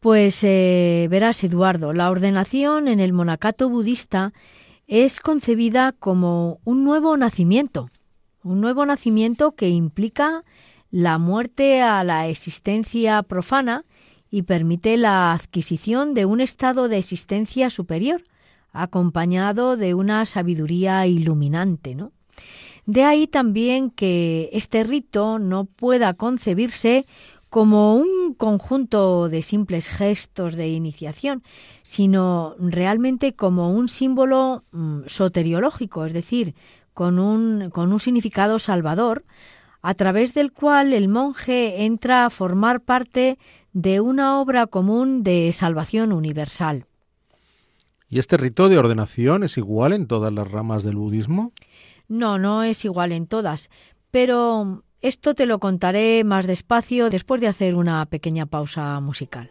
Pues 0.00 0.42
eh, 0.42 1.06
verás, 1.10 1.44
Eduardo, 1.44 1.92
la 1.92 2.10
ordenación 2.10 2.88
en 2.88 2.98
el 2.98 3.12
monacato 3.12 3.68
budista 3.68 4.32
es 4.92 5.20
concebida 5.20 5.92
como 5.92 6.60
un 6.64 6.84
nuevo 6.84 7.16
nacimiento, 7.16 7.88
un 8.44 8.60
nuevo 8.60 8.84
nacimiento 8.84 9.52
que 9.52 9.70
implica 9.70 10.44
la 10.90 11.16
muerte 11.16 11.80
a 11.80 12.04
la 12.04 12.28
existencia 12.28 13.22
profana 13.22 13.86
y 14.30 14.42
permite 14.42 14.98
la 14.98 15.32
adquisición 15.32 16.12
de 16.12 16.26
un 16.26 16.42
estado 16.42 16.88
de 16.88 16.98
existencia 16.98 17.70
superior, 17.70 18.24
acompañado 18.74 19.78
de 19.78 19.94
una 19.94 20.26
sabiduría 20.26 21.06
iluminante, 21.06 21.94
¿no? 21.94 22.12
De 22.84 23.04
ahí 23.04 23.26
también 23.26 23.88
que 23.88 24.50
este 24.52 24.84
rito 24.84 25.38
no 25.38 25.64
pueda 25.64 26.12
concebirse 26.12 27.06
como 27.52 27.96
un 27.96 28.32
conjunto 28.32 29.28
de 29.28 29.42
simples 29.42 29.86
gestos 29.90 30.56
de 30.56 30.68
iniciación, 30.68 31.42
sino 31.82 32.54
realmente 32.58 33.34
como 33.34 33.74
un 33.74 33.90
símbolo 33.90 34.64
mm, 34.72 35.00
soteriológico, 35.04 36.06
es 36.06 36.14
decir, 36.14 36.54
con 36.94 37.18
un, 37.18 37.68
con 37.68 37.92
un 37.92 38.00
significado 38.00 38.58
salvador, 38.58 39.26
a 39.82 39.92
través 39.92 40.32
del 40.32 40.50
cual 40.50 40.94
el 40.94 41.08
monje 41.08 41.84
entra 41.84 42.24
a 42.24 42.30
formar 42.30 42.80
parte 42.80 43.38
de 43.74 44.00
una 44.00 44.40
obra 44.40 44.66
común 44.66 45.22
de 45.22 45.52
salvación 45.52 46.14
universal. 46.14 46.86
¿Y 48.08 48.18
este 48.18 48.38
rito 48.38 48.70
de 48.70 48.78
ordenación 48.78 49.42
es 49.42 49.58
igual 49.58 49.92
en 49.92 50.06
todas 50.06 50.32
las 50.32 50.50
ramas 50.50 50.84
del 50.84 50.96
budismo? 50.96 51.52
No, 52.08 52.38
no 52.38 52.62
es 52.62 52.86
igual 52.86 53.12
en 53.12 53.26
todas, 53.26 53.68
pero 54.10 54.84
esto 55.02 55.34
te 55.34 55.46
lo 55.46 55.58
contaré 55.58 56.24
más 56.24 56.46
despacio 56.46 57.10
después 57.10 57.40
de 57.40 57.48
hacer 57.48 57.74
una 57.74 58.06
pequeña 58.06 58.46
pausa 58.46 58.98
musical. 59.00 59.50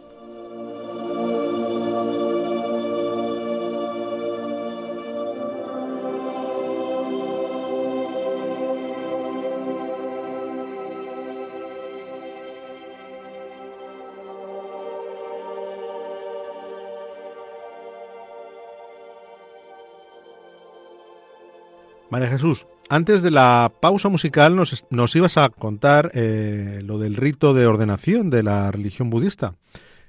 María 22.11 22.27
Jesús, 22.27 22.67
antes 22.89 23.21
de 23.21 23.31
la 23.31 23.71
pausa 23.79 24.09
musical 24.09 24.53
nos, 24.57 25.15
ibas 25.15 25.37
a 25.37 25.47
contar 25.47 26.11
eh, 26.13 26.81
lo 26.83 26.99
del 26.99 27.15
rito 27.15 27.53
de 27.53 27.65
ordenación 27.65 28.29
de 28.29 28.43
la 28.43 28.69
religión 28.69 29.09
budista, 29.09 29.55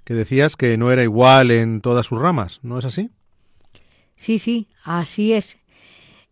que 0.02 0.14
decías 0.14 0.56
que 0.56 0.76
no 0.76 0.90
era 0.90 1.04
igual 1.04 1.52
en 1.52 1.80
todas 1.80 2.06
sus 2.06 2.20
ramas, 2.20 2.58
¿no 2.64 2.76
es 2.76 2.84
así? 2.84 3.10
Sí, 4.16 4.38
sí, 4.38 4.66
así 4.82 5.32
es. 5.32 5.58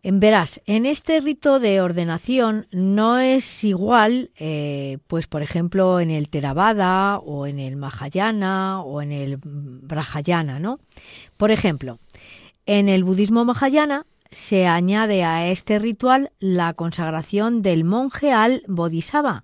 Verás, 0.03 0.59
en 0.65 0.85
este 0.85 1.21
rito 1.21 1.61
de 1.61 1.79
ordenación 1.79 2.67
no 2.71 3.19
es 3.19 3.63
igual, 3.63 4.31
eh, 4.35 4.97
pues 5.07 5.27
por 5.27 5.41
ejemplo, 5.41 6.01
en 6.01 6.11
el 6.11 6.27
Theravada 6.27 7.17
o 7.19 7.47
en 7.47 7.59
el 7.59 7.77
Mahayana 7.77 8.81
o 8.81 9.01
en 9.01 9.13
el 9.13 9.39
Brahayana, 9.41 10.59
¿no? 10.59 10.81
Por 11.37 11.49
ejemplo, 11.49 11.97
en 12.65 12.89
el 12.89 13.05
budismo 13.05 13.45
Mahayana 13.45 14.05
se 14.31 14.65
añade 14.65 15.23
a 15.23 15.47
este 15.49 15.77
ritual 15.77 16.31
la 16.39 16.73
consagración 16.73 17.61
del 17.61 17.83
monje 17.83 18.31
al 18.31 18.63
bodhisattva, 18.67 19.43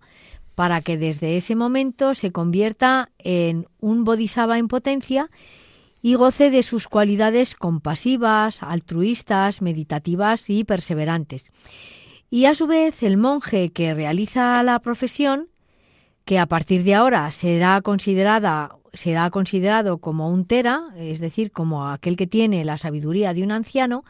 para 0.55 0.81
que 0.81 0.97
desde 0.97 1.37
ese 1.37 1.55
momento 1.55 2.15
se 2.15 2.31
convierta 2.31 3.11
en 3.19 3.67
un 3.79 4.05
bodhisattva 4.05 4.57
en 4.57 4.67
potencia 4.67 5.29
y 6.01 6.15
goce 6.15 6.49
de 6.49 6.63
sus 6.63 6.87
cualidades 6.87 7.53
compasivas, 7.53 8.63
altruistas, 8.63 9.61
meditativas 9.61 10.49
y 10.49 10.63
perseverantes. 10.63 11.51
Y 12.29 12.45
a 12.45 12.55
su 12.55 12.65
vez 12.65 13.03
el 13.03 13.17
monje 13.17 13.69
que 13.71 13.93
realiza 13.93 14.61
la 14.63 14.79
profesión, 14.79 15.49
que 16.23 16.39
a 16.39 16.45
partir 16.45 16.83
de 16.83 16.95
ahora 16.95 17.31
será 17.31 17.81
considerada 17.81 18.77
será 18.93 19.29
considerado 19.29 19.99
como 19.99 20.29
un 20.29 20.45
tera, 20.45 20.87
es 20.97 21.19
decir, 21.19 21.51
como 21.51 21.87
aquel 21.87 22.17
que 22.17 22.25
tiene 22.25 22.65
la 22.65 22.77
sabiduría 22.77 23.33
de 23.33 23.43
un 23.43 23.51
anciano, 23.51 24.03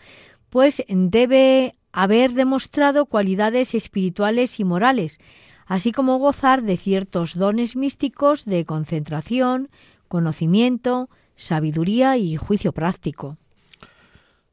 pues 0.49 0.83
debe 0.87 1.75
haber 1.91 2.33
demostrado 2.33 3.05
cualidades 3.05 3.73
espirituales 3.73 4.59
y 4.59 4.63
morales, 4.63 5.19
así 5.65 5.91
como 5.91 6.17
gozar 6.17 6.63
de 6.63 6.77
ciertos 6.77 7.35
dones 7.35 7.75
místicos 7.75 8.45
de 8.45 8.65
concentración, 8.65 9.69
conocimiento, 10.07 11.09
sabiduría 11.35 12.17
y 12.17 12.35
juicio 12.35 12.71
práctico. 12.71 13.37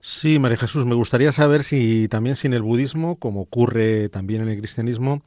Sí, 0.00 0.38
María 0.38 0.58
Jesús, 0.58 0.84
me 0.84 0.94
gustaría 0.94 1.32
saber 1.32 1.64
si 1.64 2.08
también 2.08 2.36
sin 2.36 2.52
el 2.52 2.62
budismo, 2.62 3.16
como 3.16 3.40
ocurre 3.40 4.10
también 4.10 4.42
en 4.42 4.48
el 4.48 4.58
cristianismo, 4.58 5.22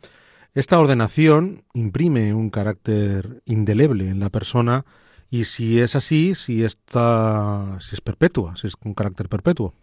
esta 0.54 0.80
ordenación 0.80 1.64
imprime 1.74 2.34
un 2.34 2.50
carácter 2.50 3.42
indeleble 3.46 4.10
en 4.10 4.20
la 4.20 4.30
persona 4.30 4.86
y 5.30 5.44
si 5.44 5.80
es 5.80 5.96
así, 5.96 6.36
si 6.36 6.64
esta 6.64 7.78
si 7.80 7.96
es 7.96 8.02
perpetua, 8.02 8.56
si 8.56 8.68
es 8.68 8.74
un 8.84 8.94
carácter 8.94 9.30
perpetuo. 9.30 9.74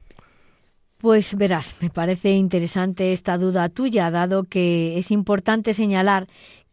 Pues 1.05 1.37
verás, 1.37 1.77
me 1.83 1.91
parece 1.91 2.31
interesante 2.31 3.13
esta 3.13 3.37
duda 3.37 3.69
tuya, 3.69 4.11
dado 4.11 4.43
que 4.43 4.97
es 4.97 5.11
importante 5.11 5.75
señalar 5.75 6.29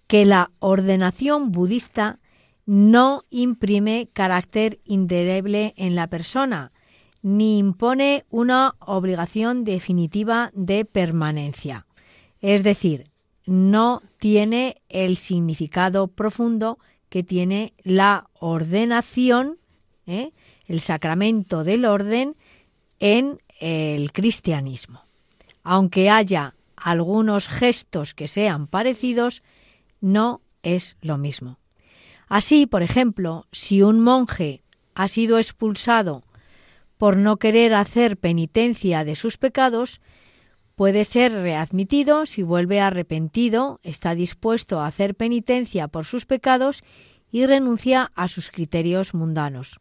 que 0.07 0.23
la 0.23 0.51
ordenación 0.59 1.51
budista 1.51 2.17
no 2.65 3.25
imprime 3.29 4.07
carácter 4.13 4.79
indeleble 4.85 5.73
en 5.75 5.95
la 5.95 6.07
persona, 6.07 6.71
ni 7.21 7.57
impone 7.57 8.23
una 8.29 8.75
obligación 8.79 9.65
definitiva 9.65 10.51
de 10.53 10.85
permanencia. 10.85 11.85
Es 12.39 12.63
decir, 12.63 13.11
no 13.45 14.01
tiene 14.17 14.81
el 14.87 15.17
significado 15.17 16.07
profundo 16.07 16.79
que 17.09 17.21
tiene 17.21 17.73
la 17.83 18.29
ordenación, 18.39 19.57
¿eh? 20.07 20.31
el 20.67 20.79
sacramento 20.79 21.65
del 21.65 21.83
orden, 21.83 22.37
en 23.01 23.41
el 23.61 24.11
cristianismo. 24.11 25.05
Aunque 25.63 26.09
haya 26.09 26.55
algunos 26.75 27.47
gestos 27.47 28.13
que 28.13 28.27
sean 28.27 28.67
parecidos, 28.67 29.43
no 30.01 30.41
es 30.63 30.97
lo 31.01 31.17
mismo. 31.17 31.59
Así, 32.27 32.65
por 32.65 32.81
ejemplo, 32.81 33.45
si 33.51 33.81
un 33.81 34.01
monje 34.01 34.63
ha 34.95 35.07
sido 35.07 35.37
expulsado 35.37 36.23
por 36.97 37.17
no 37.17 37.37
querer 37.37 37.73
hacer 37.73 38.17
penitencia 38.17 39.03
de 39.03 39.15
sus 39.15 39.37
pecados, 39.37 40.01
puede 40.75 41.03
ser 41.03 41.31
readmitido 41.31 42.25
si 42.25 42.41
vuelve 42.41 42.79
arrepentido, 42.79 43.79
está 43.83 44.15
dispuesto 44.15 44.79
a 44.79 44.87
hacer 44.87 45.15
penitencia 45.15 45.87
por 45.87 46.05
sus 46.05 46.25
pecados 46.25 46.83
y 47.31 47.45
renuncia 47.45 48.11
a 48.15 48.27
sus 48.27 48.49
criterios 48.49 49.13
mundanos. 49.13 49.79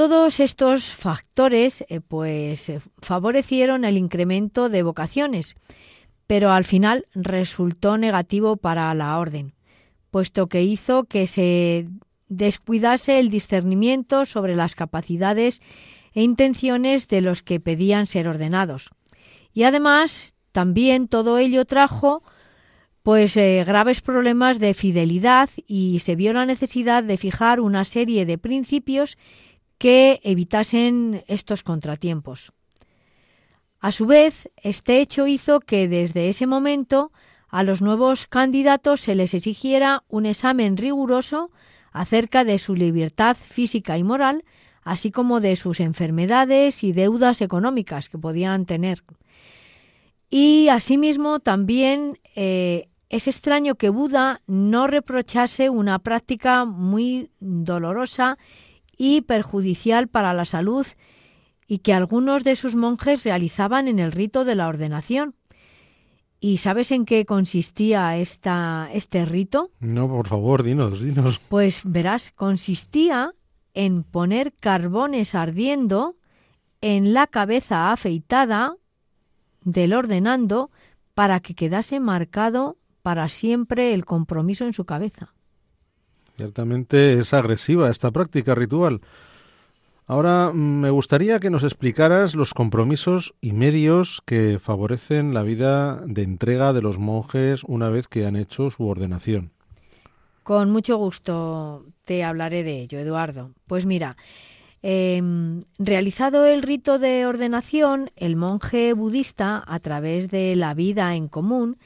Todos 0.00 0.40
estos 0.40 0.94
factores 0.94 1.84
eh, 1.90 2.00
pues 2.00 2.70
eh, 2.70 2.80
favorecieron 3.02 3.84
el 3.84 3.98
incremento 3.98 4.70
de 4.70 4.82
vocaciones, 4.82 5.56
pero 6.26 6.52
al 6.52 6.64
final 6.64 7.04
resultó 7.14 7.98
negativo 7.98 8.56
para 8.56 8.94
la 8.94 9.18
orden, 9.18 9.52
puesto 10.10 10.46
que 10.46 10.62
hizo 10.62 11.04
que 11.04 11.26
se 11.26 11.84
descuidase 12.28 13.20
el 13.20 13.28
discernimiento 13.28 14.24
sobre 14.24 14.56
las 14.56 14.74
capacidades 14.74 15.60
e 16.14 16.22
intenciones 16.22 17.06
de 17.06 17.20
los 17.20 17.42
que 17.42 17.60
pedían 17.60 18.06
ser 18.06 18.26
ordenados. 18.26 18.88
Y 19.52 19.64
además, 19.64 20.34
también 20.52 21.08
todo 21.08 21.36
ello 21.36 21.66
trajo 21.66 22.22
pues 23.02 23.36
eh, 23.36 23.64
graves 23.66 24.00
problemas 24.00 24.58
de 24.60 24.72
fidelidad 24.72 25.50
y 25.66 25.98
se 25.98 26.16
vio 26.16 26.32
la 26.32 26.46
necesidad 26.46 27.02
de 27.04 27.18
fijar 27.18 27.60
una 27.60 27.84
serie 27.84 28.24
de 28.24 28.38
principios 28.38 29.18
que 29.80 30.20
evitasen 30.24 31.24
estos 31.26 31.62
contratiempos. 31.62 32.52
A 33.80 33.92
su 33.92 34.04
vez, 34.04 34.50
este 34.56 35.00
hecho 35.00 35.26
hizo 35.26 35.60
que 35.60 35.88
desde 35.88 36.28
ese 36.28 36.46
momento 36.46 37.12
a 37.48 37.62
los 37.62 37.80
nuevos 37.80 38.26
candidatos 38.26 39.00
se 39.00 39.14
les 39.14 39.32
exigiera 39.32 40.04
un 40.08 40.26
examen 40.26 40.76
riguroso 40.76 41.50
acerca 41.92 42.44
de 42.44 42.58
su 42.58 42.74
libertad 42.74 43.38
física 43.38 43.96
y 43.96 44.04
moral, 44.04 44.44
así 44.82 45.10
como 45.10 45.40
de 45.40 45.56
sus 45.56 45.80
enfermedades 45.80 46.84
y 46.84 46.92
deudas 46.92 47.40
económicas 47.40 48.10
que 48.10 48.18
podían 48.18 48.66
tener. 48.66 49.02
Y 50.28 50.68
asimismo 50.68 51.40
también 51.40 52.18
eh, 52.36 52.90
es 53.08 53.28
extraño 53.28 53.76
que 53.76 53.88
Buda 53.88 54.42
no 54.46 54.88
reprochase 54.88 55.70
una 55.70 56.00
práctica 56.00 56.66
muy 56.66 57.30
dolorosa 57.40 58.36
y 59.02 59.22
perjudicial 59.22 60.08
para 60.08 60.34
la 60.34 60.44
salud 60.44 60.86
y 61.66 61.78
que 61.78 61.94
algunos 61.94 62.44
de 62.44 62.54
sus 62.54 62.76
monjes 62.76 63.24
realizaban 63.24 63.88
en 63.88 63.98
el 63.98 64.12
rito 64.12 64.44
de 64.44 64.54
la 64.54 64.68
ordenación. 64.68 65.34
¿Y 66.38 66.58
sabes 66.58 66.90
en 66.90 67.06
qué 67.06 67.24
consistía 67.24 68.18
esta, 68.18 68.90
este 68.92 69.24
rito? 69.24 69.70
No, 69.80 70.06
por 70.06 70.28
favor, 70.28 70.62
dinos, 70.62 71.00
dinos. 71.00 71.40
Pues 71.48 71.80
verás, 71.82 72.30
consistía 72.32 73.32
en 73.72 74.02
poner 74.02 74.52
carbones 74.52 75.34
ardiendo 75.34 76.16
en 76.82 77.14
la 77.14 77.26
cabeza 77.26 77.92
afeitada 77.92 78.76
del 79.64 79.94
ordenando 79.94 80.70
para 81.14 81.40
que 81.40 81.54
quedase 81.54 82.00
marcado 82.00 82.76
para 83.00 83.30
siempre 83.30 83.94
el 83.94 84.04
compromiso 84.04 84.66
en 84.66 84.74
su 84.74 84.84
cabeza. 84.84 85.32
Ciertamente 86.40 87.18
es 87.18 87.34
agresiva 87.34 87.90
esta 87.90 88.10
práctica 88.10 88.54
ritual. 88.54 89.02
Ahora 90.06 90.52
mm, 90.54 90.80
me 90.80 90.88
gustaría 90.88 91.38
que 91.38 91.50
nos 91.50 91.64
explicaras 91.64 92.34
los 92.34 92.54
compromisos 92.54 93.34
y 93.42 93.52
medios 93.52 94.22
que 94.24 94.58
favorecen 94.58 95.34
la 95.34 95.42
vida 95.42 96.00
de 96.06 96.22
entrega 96.22 96.72
de 96.72 96.80
los 96.80 96.98
monjes 96.98 97.62
una 97.64 97.90
vez 97.90 98.08
que 98.08 98.24
han 98.24 98.36
hecho 98.36 98.70
su 98.70 98.86
ordenación. 98.86 99.50
Con 100.42 100.70
mucho 100.70 100.96
gusto 100.96 101.84
te 102.06 102.24
hablaré 102.24 102.64
de 102.64 102.80
ello, 102.80 102.98
Eduardo. 102.98 103.50
Pues 103.66 103.84
mira, 103.84 104.16
em, 104.80 105.60
realizado 105.78 106.46
el 106.46 106.62
rito 106.62 106.98
de 106.98 107.26
ordenación, 107.26 108.10
el 108.16 108.34
monje 108.34 108.94
budista, 108.94 109.62
a 109.66 109.78
través 109.78 110.30
de 110.30 110.56
la 110.56 110.72
vida 110.72 111.14
en 111.14 111.28
común, 111.28 111.76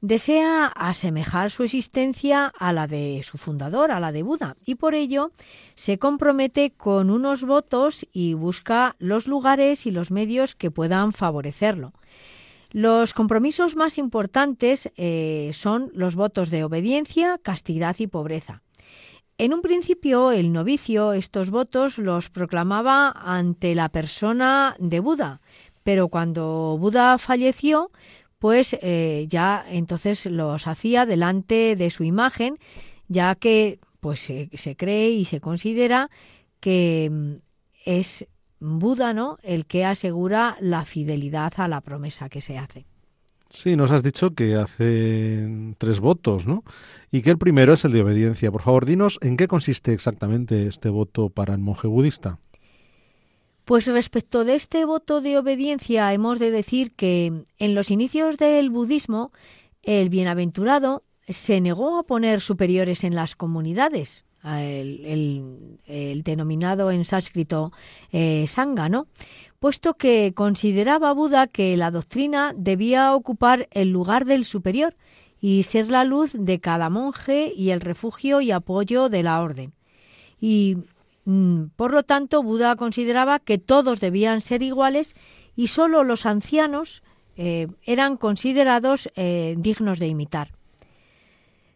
desea 0.00 0.66
asemejar 0.66 1.50
su 1.50 1.64
existencia 1.64 2.52
a 2.58 2.72
la 2.72 2.86
de 2.86 3.22
su 3.24 3.38
fundador, 3.38 3.90
a 3.90 4.00
la 4.00 4.12
de 4.12 4.22
Buda, 4.22 4.56
y 4.64 4.76
por 4.76 4.94
ello 4.94 5.32
se 5.74 5.98
compromete 5.98 6.70
con 6.70 7.10
unos 7.10 7.44
votos 7.44 8.06
y 8.12 8.34
busca 8.34 8.96
los 8.98 9.26
lugares 9.26 9.86
y 9.86 9.90
los 9.90 10.10
medios 10.10 10.54
que 10.54 10.70
puedan 10.70 11.12
favorecerlo. 11.12 11.92
Los 12.70 13.14
compromisos 13.14 13.76
más 13.76 13.96
importantes 13.96 14.92
eh, 14.96 15.50
son 15.54 15.90
los 15.94 16.16
votos 16.16 16.50
de 16.50 16.64
obediencia, 16.64 17.38
castidad 17.42 17.96
y 17.98 18.06
pobreza. 18.06 18.62
En 19.38 19.54
un 19.54 19.62
principio, 19.62 20.32
el 20.32 20.52
novicio 20.52 21.12
estos 21.12 21.50
votos 21.50 21.96
los 21.96 22.28
proclamaba 22.28 23.10
ante 23.10 23.74
la 23.74 23.88
persona 23.88 24.76
de 24.78 25.00
Buda, 25.00 25.40
pero 25.82 26.08
cuando 26.08 26.76
Buda 26.78 27.16
falleció, 27.18 27.90
pues 28.38 28.76
eh, 28.80 29.26
ya 29.28 29.64
entonces 29.68 30.26
los 30.26 30.66
hacía 30.66 31.06
delante 31.06 31.76
de 31.76 31.90
su 31.90 32.04
imagen, 32.04 32.58
ya 33.08 33.34
que 33.34 33.80
pues 34.00 34.20
se, 34.20 34.76
cree 34.76 35.10
y 35.10 35.24
se 35.24 35.40
considera 35.40 36.10
que 36.60 37.08
mm, 37.10 37.32
es 37.84 38.26
Buda, 38.60 39.12
¿no? 39.12 39.38
El 39.42 39.66
que 39.66 39.84
asegura 39.84 40.56
la 40.60 40.84
fidelidad 40.84 41.52
a 41.58 41.68
la 41.68 41.80
promesa 41.80 42.28
que 42.28 42.40
se 42.40 42.58
hace. 42.58 42.86
Sí, 43.50 43.76
nos 43.76 43.92
has 43.92 44.02
dicho 44.02 44.34
que 44.34 44.56
hace 44.56 45.74
tres 45.78 46.00
votos, 46.00 46.46
¿no? 46.46 46.64
Y 47.10 47.22
que 47.22 47.30
el 47.30 47.38
primero 47.38 47.72
es 47.72 47.84
el 47.84 47.92
de 47.92 48.02
obediencia. 48.02 48.50
Por 48.50 48.62
favor, 48.62 48.84
dinos 48.84 49.18
en 49.22 49.36
qué 49.36 49.48
consiste 49.48 49.92
exactamente 49.92 50.66
este 50.66 50.88
voto 50.90 51.30
para 51.30 51.54
el 51.54 51.60
monje 51.60 51.86
budista. 51.86 52.38
Pues 53.68 53.86
respecto 53.86 54.46
de 54.46 54.54
este 54.54 54.86
voto 54.86 55.20
de 55.20 55.36
obediencia 55.36 56.10
hemos 56.14 56.38
de 56.38 56.50
decir 56.50 56.92
que 56.92 57.44
en 57.58 57.74
los 57.74 57.90
inicios 57.90 58.38
del 58.38 58.70
budismo 58.70 59.30
el 59.82 60.08
bienaventurado 60.08 61.02
se 61.28 61.60
negó 61.60 61.98
a 61.98 62.04
poner 62.04 62.40
superiores 62.40 63.04
en 63.04 63.14
las 63.14 63.36
comunidades, 63.36 64.24
el, 64.42 65.68
denominado 66.24 66.90
en 66.90 67.04
sánscrito 67.04 67.70
eh, 68.10 68.46
sangha, 68.46 68.88
¿no? 68.88 69.06
puesto 69.60 69.98
que 69.98 70.32
consideraba 70.34 71.12
Buda 71.12 71.46
que 71.46 71.76
la 71.76 71.90
doctrina 71.90 72.54
debía 72.56 73.14
ocupar 73.14 73.68
el 73.72 73.90
lugar 73.90 74.24
del 74.24 74.46
superior 74.46 74.96
y 75.42 75.64
ser 75.64 75.90
la 75.90 76.04
luz 76.04 76.32
de 76.32 76.58
cada 76.58 76.88
monje 76.88 77.52
y 77.54 77.68
el 77.68 77.82
refugio 77.82 78.40
y 78.40 78.50
apoyo 78.50 79.10
de 79.10 79.22
la 79.22 79.42
orden. 79.42 79.74
Y 80.40 80.78
por 81.76 81.92
lo 81.92 82.04
tanto, 82.04 82.42
Buda 82.42 82.76
consideraba 82.76 83.38
que 83.38 83.58
todos 83.58 84.00
debían 84.00 84.40
ser 84.40 84.62
iguales 84.62 85.14
y 85.54 85.68
sólo 85.68 86.02
los 86.02 86.24
ancianos 86.24 87.02
eh, 87.36 87.68
eran 87.82 88.16
considerados 88.16 89.10
eh, 89.14 89.54
dignos 89.58 89.98
de 89.98 90.08
imitar. 90.08 90.52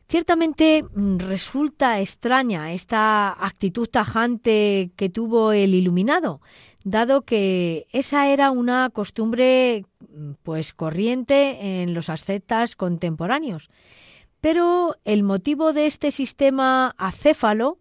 Ciertamente 0.09 0.83
mm, 0.83 1.19
resulta 1.19 2.01
extraña 2.01 2.73
esta 2.73 3.31
actitud 3.31 3.89
tajante 3.89 4.91
que 4.97 5.11
tuvo 5.11 5.53
el 5.53 5.75
iluminado, 5.75 6.41
dado 6.85 7.23
que 7.23 7.87
esa 7.93 8.29
era 8.29 8.51
una 8.51 8.89
costumbre 8.91 9.85
mm, 10.01 10.33
pues 10.43 10.73
corriente 10.73 11.83
en 11.83 11.93
los 11.93 12.09
ascetas 12.09 12.75
contemporáneos. 12.75 13.69
Pero 14.41 14.97
el 15.05 15.23
motivo 15.23 15.73
de 15.73 15.87
este 15.87 16.11
sistema 16.11 16.95
acéfalo 16.99 17.79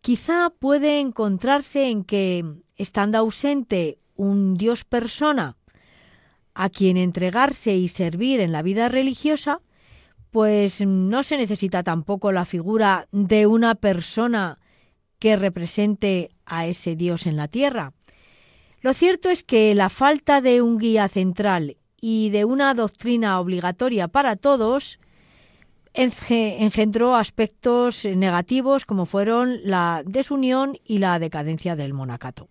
quizá 0.00 0.50
puede 0.58 1.00
encontrarse 1.00 1.88
en 1.88 2.04
que, 2.04 2.44
estando 2.76 3.18
ausente 3.18 3.98
un 4.16 4.56
Dios 4.56 4.84
persona 4.84 5.56
a 6.54 6.68
quien 6.68 6.96
entregarse 6.96 7.76
y 7.76 7.88
servir 7.88 8.40
en 8.40 8.52
la 8.52 8.62
vida 8.62 8.88
religiosa, 8.88 9.60
pues 10.30 10.84
no 10.86 11.22
se 11.22 11.36
necesita 11.36 11.82
tampoco 11.82 12.32
la 12.32 12.44
figura 12.44 13.08
de 13.12 13.46
una 13.46 13.74
persona 13.74 14.58
que 15.18 15.36
represente 15.36 16.30
a 16.46 16.66
ese 16.66 16.96
Dios 16.96 17.26
en 17.26 17.36
la 17.36 17.48
tierra. 17.48 17.92
Lo 18.80 18.94
cierto 18.94 19.28
es 19.28 19.44
que 19.44 19.74
la 19.74 19.90
falta 19.90 20.40
de 20.40 20.62
un 20.62 20.78
guía 20.78 21.08
central 21.08 21.76
y 22.00 22.30
de 22.30 22.44
una 22.44 22.74
doctrina 22.74 23.38
obligatoria 23.38 24.08
para 24.08 24.36
todos 24.36 24.98
engendró 26.00 27.16
aspectos 27.16 28.04
negativos 28.04 28.84
como 28.84 29.06
fueron 29.06 29.58
la 29.64 30.02
desunión 30.04 30.78
y 30.84 30.98
la 30.98 31.18
decadencia 31.18 31.76
del 31.76 31.94
monacato. 31.94 32.48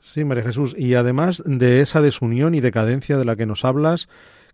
Sí, 0.00 0.24
María 0.24 0.44
Jesús. 0.44 0.74
Y 0.78 0.94
además 0.94 1.42
de 1.44 1.80
esa 1.80 2.00
desunión 2.00 2.54
y 2.54 2.60
decadencia 2.60 3.18
de 3.18 3.24
la 3.24 3.34
que 3.34 3.44
nos 3.44 3.64
hablas, 3.64 4.08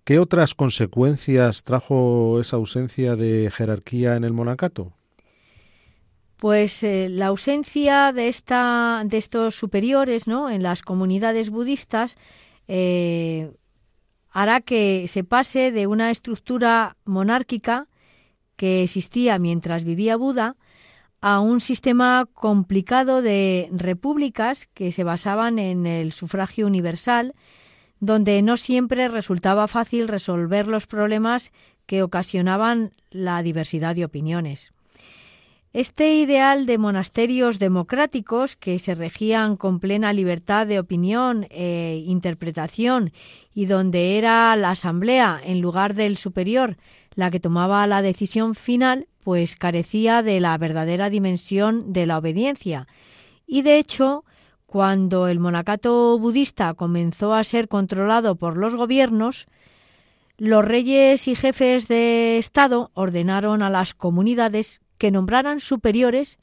¿qué 0.04 0.18
otras 0.18 0.54
consecuencias 0.54 1.62
trajo 1.62 2.40
esa 2.40 2.56
ausencia 2.56 3.16
de 3.16 3.50
jerarquía 3.50 4.16
en 4.16 4.24
el 4.24 4.32
monacato? 4.32 4.92
Pues 6.38 6.82
eh, 6.82 7.08
la 7.10 7.26
ausencia 7.26 8.12
de, 8.12 8.28
esta, 8.28 9.02
de 9.04 9.18
estos 9.18 9.54
superiores 9.54 10.26
¿no? 10.26 10.50
en 10.50 10.62
las 10.62 10.82
comunidades 10.82 11.50
budistas 11.50 12.16
eh, 12.66 13.52
hará 14.32 14.60
que 14.60 15.06
se 15.08 15.24
pase 15.24 15.70
de 15.70 15.86
una 15.86 16.10
estructura 16.10 16.96
monárquica 17.04 17.86
que 18.56 18.82
existía 18.82 19.38
mientras 19.38 19.84
vivía 19.84 20.16
Buda 20.16 20.56
a 21.20 21.40
un 21.40 21.60
sistema 21.60 22.26
complicado 22.32 23.22
de 23.22 23.68
repúblicas 23.72 24.68
que 24.74 24.90
se 24.90 25.04
basaban 25.04 25.58
en 25.58 25.86
el 25.86 26.12
sufragio 26.12 26.66
universal, 26.66 27.34
donde 28.00 28.42
no 28.42 28.56
siempre 28.56 29.06
resultaba 29.06 29.68
fácil 29.68 30.08
resolver 30.08 30.66
los 30.66 30.86
problemas 30.86 31.52
que 31.86 32.02
ocasionaban 32.02 32.94
la 33.10 33.42
diversidad 33.42 33.94
de 33.94 34.04
opiniones. 34.04 34.72
Este 35.72 36.16
ideal 36.16 36.66
de 36.66 36.76
monasterios 36.76 37.58
democráticos 37.58 38.56
que 38.56 38.78
se 38.78 38.94
regían 38.94 39.56
con 39.56 39.80
plena 39.80 40.12
libertad 40.12 40.66
de 40.66 40.78
opinión 40.78 41.46
e 41.48 42.04
interpretación 42.06 43.10
y 43.54 43.64
donde 43.64 44.18
era 44.18 44.54
la 44.56 44.72
asamblea 44.72 45.40
en 45.42 45.62
lugar 45.62 45.94
del 45.94 46.18
superior 46.18 46.76
la 47.14 47.30
que 47.30 47.40
tomaba 47.40 47.86
la 47.86 48.02
decisión 48.02 48.54
final, 48.54 49.08
pues 49.24 49.56
carecía 49.56 50.22
de 50.22 50.40
la 50.40 50.58
verdadera 50.58 51.08
dimensión 51.08 51.94
de 51.94 52.04
la 52.04 52.18
obediencia. 52.18 52.86
Y 53.46 53.62
de 53.62 53.78
hecho, 53.78 54.26
cuando 54.66 55.26
el 55.26 55.40
monacato 55.40 56.18
budista 56.18 56.74
comenzó 56.74 57.32
a 57.32 57.44
ser 57.44 57.68
controlado 57.68 58.36
por 58.36 58.58
los 58.58 58.74
gobiernos, 58.74 59.46
los 60.36 60.66
reyes 60.66 61.28
y 61.28 61.34
jefes 61.34 61.88
de 61.88 62.36
Estado 62.36 62.90
ordenaron 62.92 63.62
a 63.62 63.70
las 63.70 63.94
comunidades 63.94 64.81
que 65.02 65.10
nombraran 65.10 65.58
superiores 65.58 66.38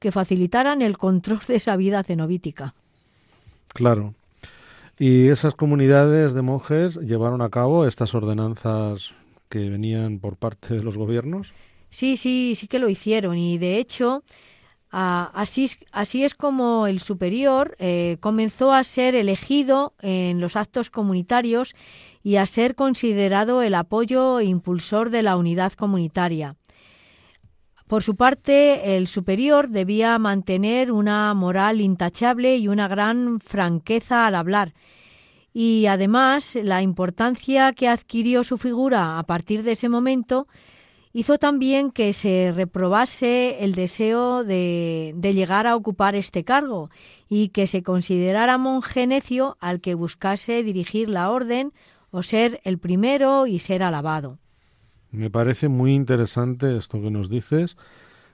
que 0.00 0.10
facilitaran 0.10 0.82
el 0.82 0.98
control 0.98 1.42
de 1.46 1.54
esa 1.54 1.76
vida 1.76 2.02
cenobítica. 2.02 2.74
Claro. 3.68 4.14
Y 4.98 5.28
esas 5.28 5.54
comunidades 5.54 6.34
de 6.34 6.42
monjes 6.42 6.96
llevaron 6.96 7.40
a 7.40 7.50
cabo 7.50 7.86
estas 7.86 8.12
ordenanzas 8.16 9.12
que 9.48 9.70
venían 9.70 10.18
por 10.18 10.34
parte 10.34 10.74
de 10.74 10.82
los 10.82 10.96
gobiernos. 10.96 11.52
Sí, 11.90 12.16
sí, 12.16 12.54
sí 12.56 12.66
que 12.66 12.80
lo 12.80 12.88
hicieron 12.88 13.38
y 13.38 13.58
de 13.58 13.78
hecho 13.78 14.24
así, 14.90 15.70
así 15.92 16.24
es 16.24 16.34
como 16.34 16.88
el 16.88 16.98
superior 16.98 17.76
eh, 17.78 18.16
comenzó 18.18 18.72
a 18.72 18.82
ser 18.82 19.14
elegido 19.14 19.92
en 20.00 20.40
los 20.40 20.56
actos 20.56 20.90
comunitarios 20.90 21.76
y 22.24 22.36
a 22.36 22.46
ser 22.46 22.74
considerado 22.74 23.62
el 23.62 23.76
apoyo 23.76 24.40
e 24.40 24.46
impulsor 24.46 25.10
de 25.10 25.22
la 25.22 25.36
unidad 25.36 25.74
comunitaria. 25.74 26.56
Por 27.90 28.04
su 28.04 28.14
parte, 28.14 28.96
el 28.96 29.08
superior 29.08 29.68
debía 29.68 30.16
mantener 30.20 30.92
una 30.92 31.34
moral 31.34 31.80
intachable 31.80 32.56
y 32.56 32.68
una 32.68 32.86
gran 32.86 33.40
franqueza 33.40 34.28
al 34.28 34.36
hablar, 34.36 34.74
y 35.52 35.86
además 35.86 36.56
la 36.62 36.82
importancia 36.82 37.72
que 37.72 37.88
adquirió 37.88 38.44
su 38.44 38.58
figura 38.58 39.18
a 39.18 39.24
partir 39.24 39.64
de 39.64 39.72
ese 39.72 39.88
momento 39.88 40.46
hizo 41.12 41.36
también 41.36 41.90
que 41.90 42.12
se 42.12 42.52
reprobase 42.54 43.64
el 43.64 43.74
deseo 43.74 44.44
de, 44.44 45.12
de, 45.16 45.34
llegar 45.34 45.66
a 45.66 45.74
ocupar 45.74 46.14
este 46.14 46.44
cargo 46.44 46.90
y 47.28 47.48
que 47.48 47.66
se 47.66 47.82
considerara 47.82 48.56
monje 48.56 49.08
necio 49.08 49.56
al 49.58 49.80
que 49.80 49.94
buscase 49.94 50.62
dirigir 50.62 51.08
la 51.08 51.28
orden 51.28 51.72
o 52.12 52.22
ser 52.22 52.60
el 52.62 52.78
primero 52.78 53.48
y 53.48 53.58
ser 53.58 53.82
alabado. 53.82 54.38
Me 55.10 55.30
parece 55.30 55.68
muy 55.68 55.94
interesante 55.94 56.76
esto 56.76 57.00
que 57.00 57.10
nos 57.10 57.28
dices 57.28 57.76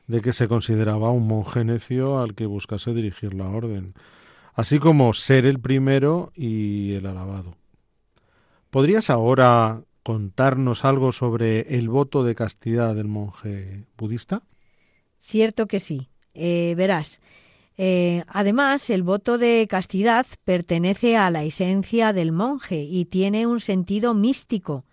de 0.06 0.20
que 0.20 0.32
se 0.32 0.48
consideraba 0.48 1.10
un 1.10 1.26
monje 1.26 1.64
necio 1.64 2.18
al 2.18 2.34
que 2.34 2.46
buscase 2.46 2.92
dirigir 2.92 3.34
la 3.34 3.48
orden 3.48 3.94
así 4.56 4.78
como 4.78 5.12
ser 5.12 5.46
el 5.46 5.60
primero 5.60 6.32
y 6.34 6.94
el 6.94 7.06
alabado. 7.06 7.54
¿Podrías 8.70 9.10
ahora 9.10 9.82
contarnos 10.02 10.84
algo 10.84 11.12
sobre 11.12 11.76
el 11.76 11.88
voto 11.88 12.24
de 12.24 12.34
castidad 12.34 12.94
del 12.94 13.06
monje 13.06 13.84
budista? 13.96 14.42
Cierto 15.18 15.66
que 15.66 15.78
sí. 15.78 16.08
Eh, 16.34 16.74
verás, 16.76 17.20
eh, 17.78 18.24
además, 18.28 18.90
el 18.90 19.02
voto 19.02 19.38
de 19.38 19.66
castidad 19.68 20.26
pertenece 20.44 21.16
a 21.16 21.30
la 21.30 21.44
esencia 21.44 22.12
del 22.12 22.32
monje 22.32 22.82
y 22.82 23.04
tiene 23.04 23.46
un 23.46 23.60
sentido 23.60 24.14
místico. 24.14 24.84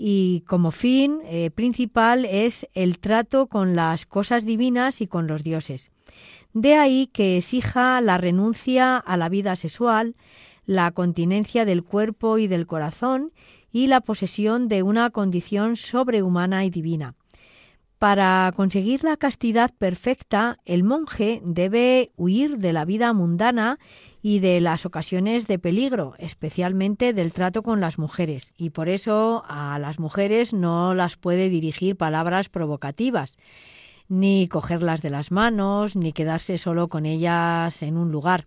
Y 0.00 0.44
como 0.46 0.70
fin 0.70 1.18
eh, 1.24 1.50
principal 1.50 2.24
es 2.24 2.68
el 2.72 3.00
trato 3.00 3.48
con 3.48 3.74
las 3.74 4.06
cosas 4.06 4.46
divinas 4.46 5.00
y 5.00 5.08
con 5.08 5.26
los 5.26 5.42
dioses. 5.42 5.90
De 6.52 6.76
ahí 6.76 7.08
que 7.12 7.38
exija 7.38 8.00
la 8.00 8.16
renuncia 8.16 8.96
a 8.96 9.16
la 9.16 9.28
vida 9.28 9.56
sexual, 9.56 10.14
la 10.66 10.92
continencia 10.92 11.64
del 11.64 11.82
cuerpo 11.82 12.38
y 12.38 12.46
del 12.46 12.64
corazón 12.66 13.32
y 13.72 13.88
la 13.88 14.00
posesión 14.00 14.68
de 14.68 14.84
una 14.84 15.10
condición 15.10 15.74
sobrehumana 15.74 16.64
y 16.64 16.70
divina. 16.70 17.16
Para 17.98 18.52
conseguir 18.54 19.02
la 19.02 19.16
castidad 19.16 19.72
perfecta, 19.76 20.60
el 20.64 20.84
monje 20.84 21.42
debe 21.44 22.12
huir 22.16 22.58
de 22.58 22.72
la 22.72 22.84
vida 22.84 23.12
mundana 23.12 23.80
y 24.22 24.40
de 24.40 24.60
las 24.60 24.86
ocasiones 24.86 25.46
de 25.46 25.58
peligro, 25.58 26.14
especialmente 26.18 27.12
del 27.12 27.32
trato 27.32 27.62
con 27.62 27.80
las 27.80 27.98
mujeres, 27.98 28.52
y 28.56 28.70
por 28.70 28.88
eso 28.88 29.44
a 29.48 29.78
las 29.78 29.98
mujeres 29.98 30.52
no 30.52 30.94
las 30.94 31.16
puede 31.16 31.48
dirigir 31.48 31.96
palabras 31.96 32.48
provocativas 32.48 33.36
ni 34.08 34.48
cogerlas 34.48 35.02
de 35.02 35.10
las 35.10 35.30
manos, 35.30 35.94
ni 35.94 36.12
quedarse 36.12 36.58
solo 36.58 36.88
con 36.88 37.06
ellas 37.06 37.82
en 37.82 37.96
un 37.96 38.10
lugar. 38.10 38.46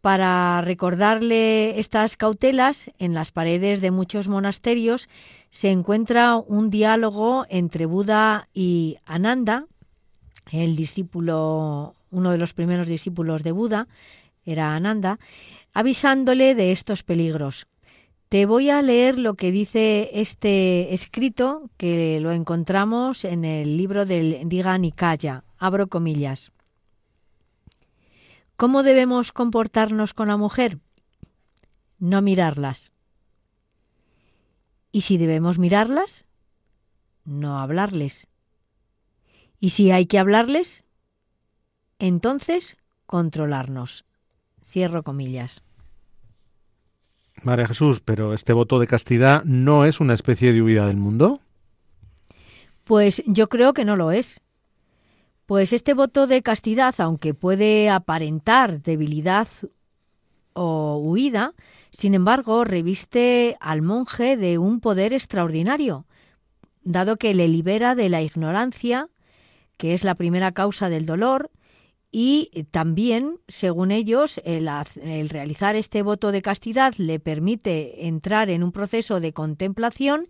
Para 0.00 0.60
recordarle 0.60 1.78
estas 1.80 2.16
cautelas, 2.16 2.90
en 2.98 3.14
las 3.14 3.32
paredes 3.32 3.80
de 3.80 3.90
muchos 3.90 4.28
monasterios 4.28 5.08
se 5.50 5.70
encuentra 5.70 6.36
un 6.36 6.70
diálogo 6.70 7.46
entre 7.48 7.86
Buda 7.86 8.48
y 8.52 8.98
Ananda, 9.04 9.66
el 10.52 10.76
discípulo, 10.76 11.94
uno 12.10 12.30
de 12.30 12.38
los 12.38 12.52
primeros 12.52 12.86
discípulos 12.86 13.42
de 13.42 13.52
Buda, 13.52 13.88
era 14.46 14.74
Ananda, 14.74 15.18
avisándole 15.74 16.54
de 16.54 16.72
estos 16.72 17.02
peligros. 17.02 17.66
Te 18.28 18.46
voy 18.46 18.70
a 18.70 18.82
leer 18.82 19.18
lo 19.18 19.34
que 19.34 19.52
dice 19.52 20.10
este 20.14 20.94
escrito, 20.94 21.70
que 21.76 22.18
lo 22.20 22.32
encontramos 22.32 23.24
en 23.24 23.44
el 23.44 23.76
libro 23.76 24.06
del 24.06 24.48
Diga 24.48 24.78
Nikaya. 24.78 25.44
Abro 25.58 25.86
comillas. 25.88 26.50
¿Cómo 28.56 28.82
debemos 28.82 29.32
comportarnos 29.32 30.14
con 30.14 30.28
la 30.28 30.36
mujer? 30.36 30.78
No 31.98 32.22
mirarlas. 32.22 32.90
¿Y 34.92 35.02
si 35.02 35.18
debemos 35.18 35.58
mirarlas? 35.58 36.24
No 37.24 37.58
hablarles. 37.58 38.28
¿Y 39.60 39.70
si 39.70 39.90
hay 39.90 40.06
que 40.06 40.18
hablarles? 40.18 40.84
Entonces, 41.98 42.76
controlarnos. 43.06 44.04
Cierro 44.66 45.02
comillas. 45.02 45.62
María 47.42 47.68
Jesús, 47.68 48.00
pero 48.00 48.34
este 48.34 48.52
voto 48.52 48.78
de 48.78 48.86
castidad 48.86 49.44
no 49.44 49.84
es 49.84 50.00
una 50.00 50.14
especie 50.14 50.52
de 50.52 50.62
huida 50.62 50.86
del 50.86 50.96
mundo. 50.96 51.40
Pues 52.84 53.22
yo 53.26 53.48
creo 53.48 53.74
que 53.74 53.84
no 53.84 53.96
lo 53.96 54.10
es. 54.10 54.40
Pues 55.46 55.72
este 55.72 55.94
voto 55.94 56.26
de 56.26 56.42
castidad, 56.42 56.94
aunque 56.98 57.34
puede 57.34 57.88
aparentar 57.88 58.82
debilidad 58.82 59.48
o 60.54 60.98
huida, 60.98 61.54
sin 61.90 62.14
embargo, 62.14 62.64
reviste 62.64 63.56
al 63.60 63.82
monje 63.82 64.36
de 64.36 64.58
un 64.58 64.80
poder 64.80 65.12
extraordinario, 65.12 66.06
dado 66.82 67.16
que 67.16 67.34
le 67.34 67.48
libera 67.48 67.94
de 67.94 68.08
la 68.08 68.22
ignorancia, 68.22 69.08
que 69.76 69.94
es 69.94 70.02
la 70.02 70.14
primera 70.14 70.52
causa 70.52 70.88
del 70.88 71.06
dolor, 71.06 71.50
y 72.10 72.66
también, 72.70 73.40
según 73.48 73.90
ellos, 73.90 74.40
el, 74.44 74.68
realizar 75.28 75.76
este 75.76 76.02
voto 76.02 76.32
de 76.32 76.42
castidad 76.42 76.94
le 76.96 77.18
permite 77.18 78.06
entrar 78.06 78.48
en 78.48 78.62
un 78.62 78.72
proceso 78.72 79.20
de 79.20 79.32
contemplación 79.32 80.28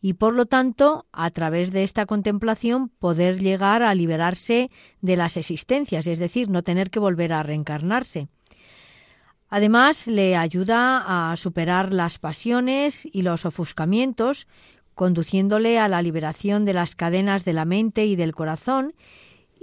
y, 0.00 0.14
por 0.14 0.34
lo 0.34 0.46
tanto, 0.46 1.06
a 1.12 1.30
través 1.30 1.70
de 1.70 1.84
esta 1.84 2.06
contemplación 2.06 2.88
poder 2.88 3.40
llegar 3.40 3.82
a 3.82 3.94
liberarse 3.94 4.70
de 5.00 5.16
las 5.16 5.36
existencias, 5.36 6.06
es 6.06 6.18
decir, 6.18 6.50
no 6.50 6.62
tener 6.62 6.90
que 6.90 6.98
volver 6.98 7.32
a 7.32 7.44
reencarnarse. 7.44 8.28
Además, 9.48 10.08
le 10.08 10.36
ayuda 10.36 11.30
a 11.30 11.36
superar 11.36 11.92
las 11.92 12.18
pasiones 12.18 13.06
y 13.10 13.22
los 13.22 13.46
ofuscamientos, 13.46 14.48
conduciéndole 14.94 15.78
a 15.78 15.88
la 15.88 16.02
liberación 16.02 16.64
de 16.64 16.72
las 16.72 16.94
cadenas 16.94 17.44
de 17.44 17.52
la 17.52 17.64
mente 17.64 18.06
y 18.06 18.16
del 18.16 18.34
corazón 18.34 18.94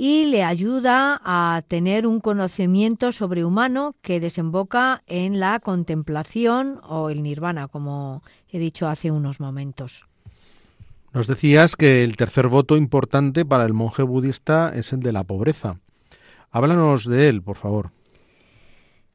y 0.01 0.23
le 0.23 0.45
ayuda 0.45 1.19
a 1.25 1.62
tener 1.67 2.07
un 2.07 2.21
conocimiento 2.21 3.12
sobrehumano 3.12 3.97
que 4.01 4.21
desemboca 4.21 5.03
en 5.07 5.41
la 5.41 5.59
contemplación 5.59 6.79
o 6.88 7.09
el 7.09 7.21
nirvana, 7.21 7.67
como 7.67 8.23
he 8.47 8.59
dicho 8.59 8.88
hace 8.88 9.12
unos 9.12 9.41
momentos. 9.41 10.05
Nos 11.12 11.27
decías 11.27 11.75
que 11.75 12.05
el 12.05 12.15
tercer 12.15 12.47
voto 12.47 12.77
importante 12.77 13.43
para 13.43 13.65
el 13.65 13.73
monje 13.73 14.01
budista 14.03 14.71
es 14.73 14.93
el 14.93 15.01
de 15.01 15.12
la 15.12 15.25
pobreza. 15.25 15.81
Háblanos 16.49 17.03
de 17.03 17.27
él, 17.27 17.41
por 17.41 17.57
favor. 17.57 17.91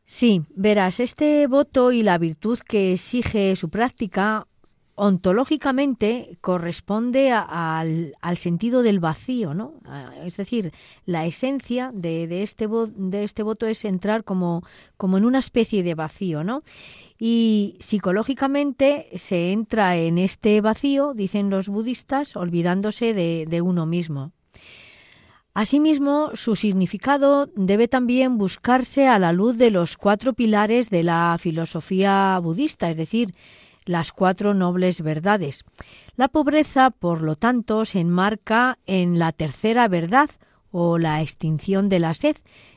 Sí, 0.05 0.43
verás, 0.55 1.01
este 1.01 1.47
voto 1.47 1.93
y 1.93 2.03
la 2.03 2.19
virtud 2.19 2.59
que 2.59 2.93
exige 2.93 3.57
su 3.57 3.71
práctica 3.71 4.47
ontológicamente 4.97 6.39
corresponde 6.41 7.33
al, 7.33 8.15
sentido 8.37 8.83
del 8.83 9.01
vacío, 9.01 9.55
¿no? 9.55 9.75
Es 10.25 10.37
decir, 10.37 10.73
la 11.05 11.27
esencia 11.27 11.91
de, 11.93 12.43
este, 12.43 12.69
de 12.69 13.25
este 13.25 13.43
voto 13.43 13.67
es 13.67 13.85
entrar 13.85 14.25
como, 14.25 14.63
como 14.97 15.19
en 15.19 15.25
una 15.25 15.41
especie 15.41 15.83
de 15.83 15.95
vacío, 15.95 16.45
¿no? 16.45 16.63
Y 17.19 17.77
psicológicamente 17.81 19.09
se 19.17 19.53
entra 19.53 19.97
en 19.97 20.19
este 20.19 20.61
vacío, 20.61 21.13
dicen 21.15 21.51
los 21.51 21.69
budistas, 21.69 22.37
olvidándose 22.37 23.15
de, 23.15 23.47
de 23.49 23.61
uno 23.61 23.87
mismo. 23.87 24.33
Asimismo, 25.55 26.31
su 26.35 26.57
significado 26.57 27.47
debe 27.55 27.87
también 27.87 28.39
buscarse 28.39 29.07
a 29.07 29.21
la 29.21 29.33
luz 29.33 29.57
de 29.57 29.71
los 29.71 29.97
cuatro 29.97 30.33
pilares 30.33 30.91
de 30.91 31.05
la 31.05 31.37
filosofía 31.39 32.39
budista, 32.43 32.91
es 32.91 32.97
decir, 32.97 33.33
las 33.85 34.13
cuatro 34.13 34.55
nobles 34.55 35.01
verdades. 35.03 35.65
La 36.17 36.29
pobreza, 36.29 36.91
por 36.91 37.23
lo 37.23 37.37
tanto, 37.37 37.85
se 37.85 38.01
enmarca 38.01 38.79
en 38.87 39.19
la 39.19 39.33
tercera 39.33 39.89
verdad 39.89 40.31
o 40.71 40.99
la 40.99 41.23
extinción 41.23 41.89
de 41.89 42.01
la 42.01 42.15
sed, 42.15 42.37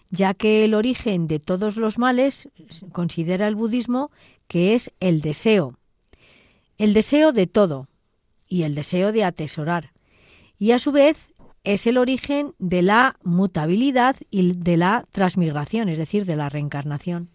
ya 0.09 0.33
que 0.33 0.63
el 0.63 0.73
origen 0.73 1.27
de 1.27 1.39
todos 1.39 1.77
los 1.77 1.97
males 1.97 2.49
considera 2.91 3.47
el 3.47 3.55
budismo 3.55 4.11
que 4.47 4.75
es 4.75 4.91
el 4.99 5.21
deseo. 5.21 5.77
El 6.77 6.93
deseo 6.93 7.31
de 7.31 7.47
todo 7.47 7.87
y 8.47 8.63
el 8.63 8.75
deseo 8.75 9.11
de 9.11 9.23
atesorar. 9.23 9.91
Y 10.57 10.71
a 10.71 10.79
su 10.79 10.91
vez 10.91 11.29
es 11.63 11.85
el 11.85 11.97
origen 11.97 12.53
de 12.59 12.81
la 12.81 13.17
mutabilidad 13.23 14.15
y 14.29 14.53
de 14.53 14.77
la 14.77 15.05
transmigración, 15.11 15.89
es 15.89 15.97
decir, 15.97 16.25
de 16.25 16.35
la 16.35 16.49
reencarnación. 16.49 17.29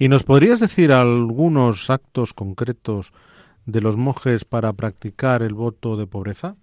¿Y 0.00 0.08
nos 0.08 0.22
podrías 0.22 0.60
decir 0.60 0.92
algunos 0.92 1.90
actos 1.90 2.32
concretos 2.32 3.12
de 3.66 3.82
los 3.82 3.98
monjes 3.98 4.46
para 4.46 4.72
practicar 4.72 5.42
el 5.42 5.52
voto 5.52 5.98
de 5.98 6.06
pobreza? 6.06 6.56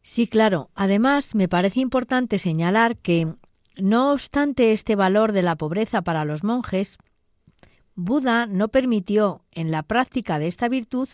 Sí, 0.00 0.26
claro. 0.26 0.70
Además, 0.74 1.34
me 1.34 1.48
parece 1.48 1.80
importante 1.80 2.38
señalar 2.38 2.96
que, 2.96 3.34
no 3.76 4.12
obstante 4.12 4.72
este 4.72 4.96
valor 4.96 5.32
de 5.32 5.42
la 5.42 5.56
pobreza 5.56 6.00
para 6.00 6.24
los 6.24 6.44
monjes, 6.44 6.96
Buda 7.94 8.46
no 8.46 8.68
permitió 8.68 9.44
en 9.52 9.70
la 9.70 9.82
práctica 9.82 10.38
de 10.38 10.46
esta 10.46 10.70
virtud 10.70 11.10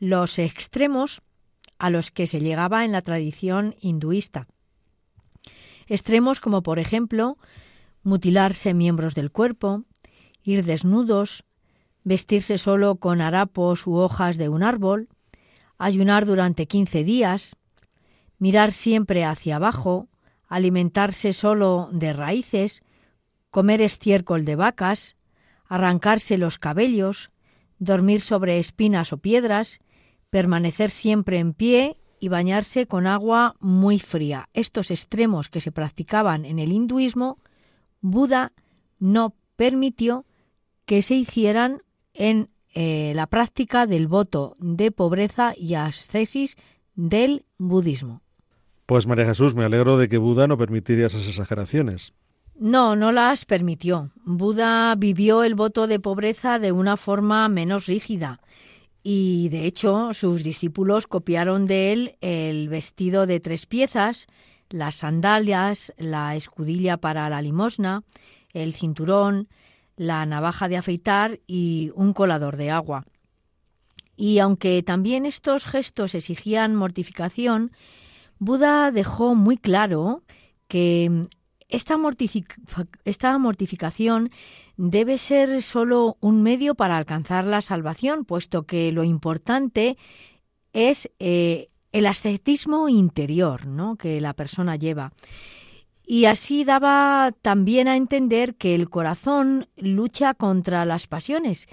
los 0.00 0.40
extremos 0.40 1.22
a 1.78 1.88
los 1.88 2.10
que 2.10 2.26
se 2.26 2.40
llegaba 2.40 2.84
en 2.84 2.90
la 2.90 3.02
tradición 3.02 3.76
hinduista. 3.80 4.48
Extremos 5.86 6.40
como, 6.40 6.64
por 6.64 6.80
ejemplo, 6.80 7.38
mutilarse 8.02 8.74
miembros 8.74 9.14
del 9.14 9.30
cuerpo, 9.30 9.84
ir 10.46 10.64
desnudos, 10.64 11.44
vestirse 12.04 12.56
solo 12.56 12.96
con 12.96 13.20
harapos 13.20 13.86
u 13.86 13.96
hojas 13.96 14.38
de 14.38 14.48
un 14.48 14.62
árbol, 14.62 15.08
ayunar 15.76 16.24
durante 16.24 16.66
quince 16.66 17.04
días, 17.04 17.56
mirar 18.38 18.72
siempre 18.72 19.24
hacia 19.24 19.56
abajo, 19.56 20.08
alimentarse 20.46 21.32
solo 21.32 21.88
de 21.92 22.12
raíces, 22.12 22.82
comer 23.50 23.80
estiércol 23.80 24.44
de 24.44 24.54
vacas, 24.54 25.16
arrancarse 25.66 26.38
los 26.38 26.58
cabellos, 26.58 27.30
dormir 27.78 28.20
sobre 28.20 28.58
espinas 28.58 29.12
o 29.12 29.18
piedras, 29.18 29.80
permanecer 30.30 30.90
siempre 30.90 31.38
en 31.38 31.54
pie 31.54 31.98
y 32.20 32.28
bañarse 32.28 32.86
con 32.86 33.06
agua 33.06 33.56
muy 33.58 33.98
fría. 33.98 34.48
Estos 34.54 34.90
extremos 34.90 35.48
que 35.48 35.60
se 35.60 35.72
practicaban 35.72 36.44
en 36.44 36.58
el 36.58 36.72
hinduismo, 36.72 37.38
Buda 38.00 38.52
no 38.98 39.34
permitió 39.56 40.24
que 40.86 41.02
se 41.02 41.14
hicieran 41.14 41.82
en 42.14 42.48
eh, 42.74 43.12
la 43.14 43.26
práctica 43.26 43.86
del 43.86 44.06
voto 44.06 44.56
de 44.58 44.90
pobreza 44.90 45.52
y 45.56 45.74
ascesis 45.74 46.56
del 46.94 47.44
budismo. 47.58 48.22
Pues 48.86 49.06
María 49.06 49.26
Jesús, 49.26 49.54
me 49.54 49.64
alegro 49.64 49.98
de 49.98 50.08
que 50.08 50.18
Buda 50.18 50.46
no 50.46 50.56
permitiera 50.56 51.06
esas 51.06 51.26
exageraciones. 51.26 52.12
No, 52.58 52.96
no 52.96 53.12
las 53.12 53.44
permitió. 53.44 54.12
Buda 54.24 54.94
vivió 54.94 55.42
el 55.42 55.54
voto 55.54 55.86
de 55.86 56.00
pobreza 56.00 56.58
de 56.58 56.72
una 56.72 56.96
forma 56.96 57.48
menos 57.48 57.86
rígida 57.86 58.40
y 59.08 59.50
de 59.50 59.66
hecho 59.66 60.12
sus 60.14 60.42
discípulos 60.42 61.06
copiaron 61.06 61.66
de 61.66 61.92
él 61.92 62.16
el 62.22 62.68
vestido 62.68 63.26
de 63.26 63.38
tres 63.38 63.64
piezas, 63.64 64.26
las 64.68 64.96
sandalias, 64.96 65.92
la 65.96 66.34
escudilla 66.34 66.96
para 66.96 67.30
la 67.30 67.40
limosna, 67.40 68.02
el 68.52 68.72
cinturón, 68.72 69.46
la 69.96 70.24
navaja 70.26 70.68
de 70.68 70.76
afeitar 70.76 71.40
y 71.46 71.90
un 71.94 72.12
colador 72.12 72.56
de 72.56 72.70
agua. 72.70 73.04
Y 74.16 74.38
aunque 74.38 74.82
también 74.82 75.26
estos 75.26 75.64
gestos 75.64 76.14
exigían 76.14 76.74
mortificación, 76.74 77.72
Buda 78.38 78.90
dejó 78.90 79.34
muy 79.34 79.56
claro 79.56 80.22
que 80.68 81.28
esta, 81.68 81.96
esta, 83.04 83.38
mortificación 83.38 84.30
debe 84.76 85.18
ser 85.18 85.62
sólo 85.62 86.16
un 86.20 86.42
medio 86.42 86.74
para 86.74 86.96
alcanzar 86.96 87.44
la 87.44 87.60
salvación, 87.60 88.24
puesto 88.24 88.64
que 88.64 88.92
lo 88.92 89.04
importante 89.04 89.96
es 90.72 91.10
eh, 91.18 91.68
el 91.92 92.06
ascetismo 92.06 92.88
interior 92.88 93.66
¿no? 93.66 93.96
que 93.96 94.20
la 94.20 94.34
persona 94.34 94.76
lleva. 94.76 95.12
Y 96.08 96.26
así 96.26 96.62
daba 96.62 97.34
también 97.42 97.88
a 97.88 97.96
entender 97.96 98.54
que 98.54 98.76
el 98.76 98.88
corazón 98.88 99.68
lucha 99.76 100.34
contra 100.34 100.84
las 100.84 101.08
pasiones, 101.08 101.66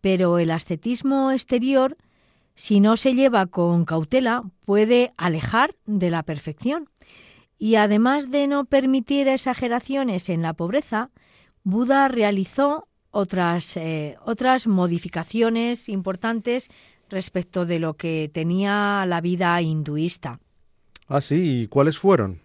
pero 0.00 0.38
el 0.38 0.52
ascetismo 0.52 1.32
exterior, 1.32 1.96
si 2.54 2.78
no 2.78 2.96
se 2.96 3.14
lleva 3.14 3.46
con 3.46 3.84
cautela, 3.84 4.44
puede 4.64 5.12
alejar 5.16 5.74
de 5.86 6.10
la 6.10 6.22
perfección. 6.22 6.88
Y 7.58 7.74
además 7.74 8.30
de 8.30 8.46
no 8.46 8.64
permitir 8.64 9.26
exageraciones 9.26 10.28
en 10.28 10.42
la 10.42 10.54
pobreza, 10.54 11.10
Buda 11.64 12.06
realizó 12.06 12.86
otras, 13.10 13.76
eh, 13.76 14.16
otras 14.24 14.68
modificaciones 14.68 15.88
importantes 15.88 16.68
respecto 17.08 17.66
de 17.66 17.80
lo 17.80 17.94
que 17.94 18.30
tenía 18.32 19.04
la 19.06 19.20
vida 19.20 19.60
hinduista. 19.60 20.38
Ah, 21.08 21.20
sí, 21.20 21.62
¿y 21.62 21.66
cuáles 21.66 21.98
fueron? 21.98 22.40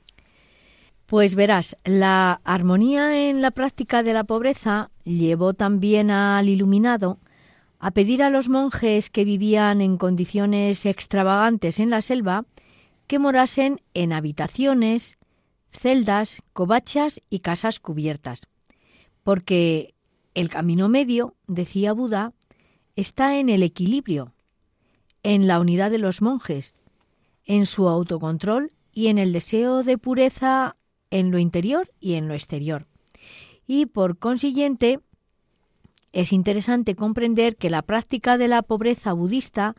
Pues 1.15 1.35
verás, 1.35 1.77
la 1.85 2.41
armonía 2.43 3.29
en 3.29 3.41
la 3.41 3.51
práctica 3.51 4.03
de 4.03 4.11
la 4.11 4.25
pobreza 4.25 4.91
llevó 5.05 5.53
también 5.53 6.11
al 6.11 6.49
iluminado 6.49 7.19
a 7.79 7.91
pedir 7.91 8.21
a 8.21 8.29
los 8.29 8.49
monjes 8.49 9.09
que 9.09 9.23
vivían 9.23 9.79
en 9.79 9.95
condiciones 9.95 10.85
extravagantes 10.85 11.79
en 11.79 11.89
la 11.89 12.01
selva 12.01 12.43
que 13.07 13.17
morasen 13.17 13.79
en 13.93 14.11
habitaciones, 14.11 15.17
celdas, 15.71 16.41
covachas 16.51 17.21
y 17.29 17.39
casas 17.39 17.79
cubiertas, 17.79 18.49
porque 19.23 19.93
el 20.33 20.49
camino 20.49 20.89
medio, 20.89 21.33
decía 21.47 21.93
Buda, 21.93 22.33
está 22.97 23.39
en 23.39 23.47
el 23.47 23.63
equilibrio, 23.63 24.33
en 25.23 25.47
la 25.47 25.61
unidad 25.61 25.91
de 25.91 25.97
los 25.97 26.21
monjes, 26.21 26.73
en 27.45 27.65
su 27.67 27.87
autocontrol 27.87 28.73
y 28.91 29.07
en 29.07 29.17
el 29.17 29.31
deseo 29.31 29.81
de 29.83 29.97
pureza 29.97 30.75
en 31.15 31.31
lo 31.31 31.39
interior 31.39 31.91
y 31.99 32.13
en 32.13 32.27
lo 32.27 32.33
exterior. 32.33 32.85
Y 33.67 33.87
por 33.87 34.17
consiguiente, 34.17 34.99
es 36.13 36.31
interesante 36.31 36.95
comprender 36.95 37.55
que 37.57 37.69
la 37.69 37.81
práctica 37.81 38.37
de 38.37 38.47
la 38.47 38.61
pobreza 38.61 39.13
budista 39.13 39.75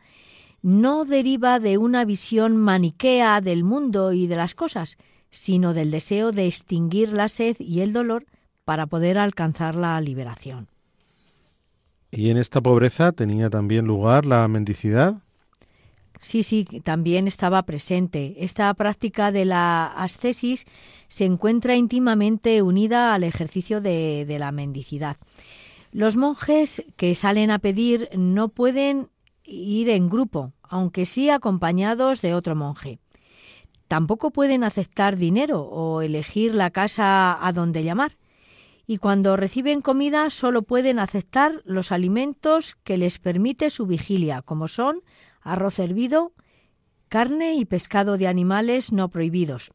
no 0.61 1.05
deriva 1.05 1.59
de 1.59 1.77
una 1.77 2.03
visión 2.05 2.57
maniquea 2.57 3.41
del 3.41 3.63
mundo 3.63 4.13
y 4.13 4.27
de 4.27 4.35
las 4.35 4.53
cosas, 4.53 4.97
sino 5.29 5.73
del 5.73 5.91
deseo 5.91 6.31
de 6.31 6.47
extinguir 6.47 7.13
la 7.13 7.27
sed 7.27 7.55
y 7.59 7.81
el 7.81 7.93
dolor 7.93 8.25
para 8.65 8.87
poder 8.87 9.17
alcanzar 9.17 9.75
la 9.75 9.99
liberación. 10.01 10.67
¿Y 12.11 12.29
en 12.29 12.37
esta 12.37 12.61
pobreza 12.61 13.11
tenía 13.11 13.49
también 13.49 13.85
lugar 13.85 14.25
la 14.25 14.47
mendicidad? 14.47 15.21
Sí, 16.19 16.43
sí, 16.43 16.65
también 16.83 17.27
estaba 17.27 17.63
presente. 17.63 18.35
Esta 18.39 18.73
práctica 18.73 19.31
de 19.31 19.45
la 19.45 19.85
ascesis 19.85 20.65
se 21.07 21.25
encuentra 21.25 21.75
íntimamente 21.75 22.61
unida 22.61 23.13
al 23.13 23.23
ejercicio 23.23 23.81
de, 23.81 24.25
de, 24.27 24.39
la 24.39 24.51
mendicidad. 24.51 25.17
Los 25.91 26.17
monjes 26.17 26.83
que 26.95 27.15
salen 27.15 27.51
a 27.51 27.59
pedir 27.59 28.09
no 28.15 28.49
pueden 28.49 29.09
ir 29.43 29.89
en 29.89 30.09
grupo, 30.09 30.53
aunque 30.63 31.05
sí 31.05 31.29
acompañados 31.29 32.21
de 32.21 32.33
otro 32.33 32.55
monje. 32.55 32.99
Tampoco 33.87 34.31
pueden 34.31 34.63
aceptar 34.63 35.15
dinero 35.15 35.61
o 35.61 36.01
elegir 36.01 36.53
la 36.53 36.71
casa 36.71 37.37
a 37.45 37.51
donde 37.53 37.83
llamar. 37.83 38.17
Y 38.85 38.97
cuando 38.97 39.35
reciben 39.35 39.81
comida 39.81 40.29
solo 40.29 40.61
pueden 40.61 40.99
aceptar 40.99 41.61
los 41.65 41.91
alimentos 41.91 42.77
que 42.83 42.97
les 42.97 43.19
permite 43.19 43.69
su 43.69 43.85
vigilia, 43.85 44.41
como 44.41 44.67
son 44.67 45.01
arroz 45.51 45.79
hervido, 45.79 46.33
carne 47.09 47.55
y 47.55 47.65
pescado 47.65 48.17
de 48.17 48.27
animales 48.27 48.91
no 48.91 49.09
prohibidos. 49.09 49.71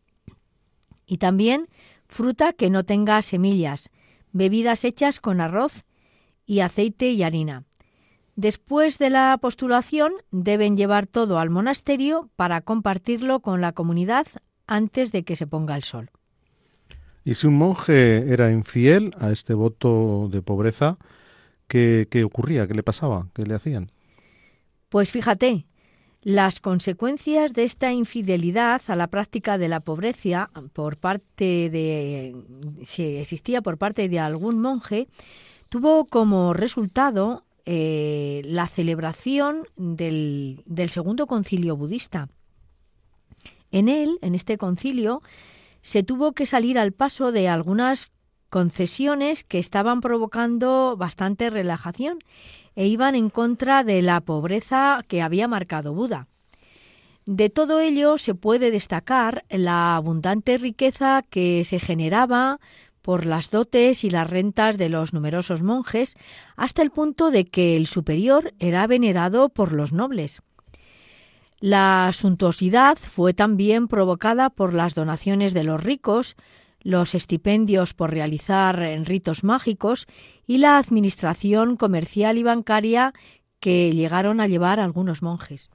Y 1.07 1.19
también 1.19 1.69
fruta 2.09 2.53
que 2.53 2.71
no 2.71 2.85
tenga 2.85 3.21
semillas, 3.23 3.91
bebidas 4.33 4.85
hechas 4.85 5.21
con 5.21 5.41
arroz 5.41 5.85
y 6.47 6.61
aceite 6.61 7.11
y 7.11 7.23
harina. 7.23 7.65
Después 8.37 8.99
de 8.99 9.11
la 9.11 9.39
postulación 9.41 10.13
deben 10.31 10.77
llevar 10.77 11.07
todo 11.07 11.39
al 11.39 11.51
monasterio 11.51 12.31
para 12.37 12.63
compartirlo 12.63 13.41
con 13.41 13.61
la 13.61 13.73
comunidad 13.73 14.27
antes 14.67 15.13
de 15.13 15.23
que 15.23 15.37
se 15.37 15.47
ponga 15.47 15.77
el 15.77 15.83
sol. 15.83 16.11
Y 17.25 17.35
si 17.35 17.47
un 17.47 17.59
monje 17.59 18.33
era 18.33 18.51
infiel 18.51 19.13
a 19.21 19.31
este 19.31 19.55
voto 19.55 20.29
de 20.31 20.43
pobreza, 20.43 20.99
¿qué, 21.69 22.09
qué 22.11 22.25
ocurría? 22.25 22.67
¿Qué 22.67 22.75
le 22.75 22.83
pasaba? 22.83 23.29
¿Qué 23.35 23.45
le 23.45 23.55
hacían? 23.55 23.91
Pues 24.93 25.11
fíjate, 25.11 25.65
las 26.21 26.61
consecuencias 26.61 27.55
de 27.55 27.65
esta 27.65 27.95
infidelidad 27.95 28.83
a 28.89 28.95
la 28.95 29.07
práctica 29.07 29.57
de 29.57 29.69
la 29.69 29.81
pobreza 29.81 30.51
por 30.75 30.99
parte 30.99 31.71
de 31.71 32.37
si 32.85 33.17
existía 33.17 33.63
por 33.63 33.79
parte 33.79 34.11
de 34.11 34.19
algún 34.19 34.61
monje 34.61 35.09
tuvo 35.71 36.05
como 36.05 36.53
resultado 36.53 37.47
eh, 37.65 38.43
la 38.45 38.67
celebración 38.67 39.67
del, 39.79 40.63
del 40.67 40.91
segundo 40.91 41.27
concilio 41.27 41.75
budista. 41.75 42.29
En 43.71 43.89
él, 43.89 44.19
en 44.21 44.35
este 44.35 44.59
concilio, 44.59 45.23
se 45.81 46.03
tuvo 46.03 46.33
que 46.33 46.45
salir 46.45 46.79
al 46.79 46.93
paso 46.93 47.33
de 47.33 47.49
algunas 47.49 48.11
concesiones 48.51 49.43
que 49.43 49.59
estaban 49.59 50.03
provocando 50.03 50.97
bastante 50.99 51.49
relajación 51.49 52.19
e 52.77 52.87
iban 52.87 53.15
en 53.15 53.31
contra 53.31 53.85
de 53.85 54.03
la 54.03 54.21
pobreza 54.21 55.03
que 55.09 55.23
había 55.23 55.49
marcado 55.49 55.95
Buda. 55.95 56.29
De 57.25 57.51
todo 57.51 57.79
ello 57.79 58.19
se 58.19 58.35
puede 58.35 58.71
destacar 58.71 59.45
la 59.49 59.95
abundante 59.95 60.59
riqueza 60.59 61.23
que 61.31 61.63
se 61.65 61.79
generaba 61.79 62.59
por 63.01 63.27
las 63.27 63.51
dotes 63.51 64.05
y 64.05 64.11
las 64.11 64.31
rentas 64.31 64.79
de 64.79 64.89
los 64.89 65.13
numerosos 65.13 65.63
monjes, 65.63 66.17
hasta 66.57 66.83
el 66.83 66.91
punto 66.91 67.31
de 67.31 67.45
que 67.45 67.77
el 67.77 67.87
superior 67.87 68.55
era 68.59 68.87
venerado 68.87 69.49
por 69.49 69.73
los 69.73 69.93
nobles. 69.93 70.43
La 71.59 72.11
suntuosidad 72.13 72.97
fue 72.97 73.35
también 73.35 73.87
provocada 73.87 74.51
por 74.51 74.75
las 74.75 74.95
donaciones 74.95 75.55
de 75.55 75.63
los 75.65 75.83
ricos, 75.83 76.37
los 76.83 77.15
estipendios 77.15 77.95
por 77.95 78.11
realizar 78.11 78.79
ritos 79.05 79.45
mágicos 79.45 80.07
y 80.47 80.59
la 80.59 80.79
administración 80.79 81.77
comercial 81.77 82.39
y 82.39 82.43
bancaria 82.43 83.13
que 83.61 83.93
llegaron 83.93 84.41
a 84.41 84.49
llevar 84.49 84.81
algunos 84.81 85.23
monjes. 85.23 85.71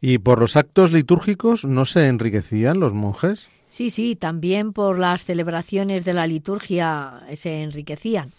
¿Y 0.00 0.18
por 0.18 0.40
los 0.40 0.56
actos 0.56 0.92
litúrgicos 0.92 1.64
no 1.64 1.84
se 1.84 2.08
enriquecían 2.08 2.80
los 2.80 2.92
monjes? 2.92 3.48
Sí, 3.68 3.88
sí, 3.88 4.16
también 4.16 4.72
por 4.72 4.98
las 4.98 5.24
celebraciones 5.24 6.04
de 6.04 6.12
la 6.12 6.26
liturgia 6.26 7.22
se 7.34 7.62
enriquecían. 7.62 8.32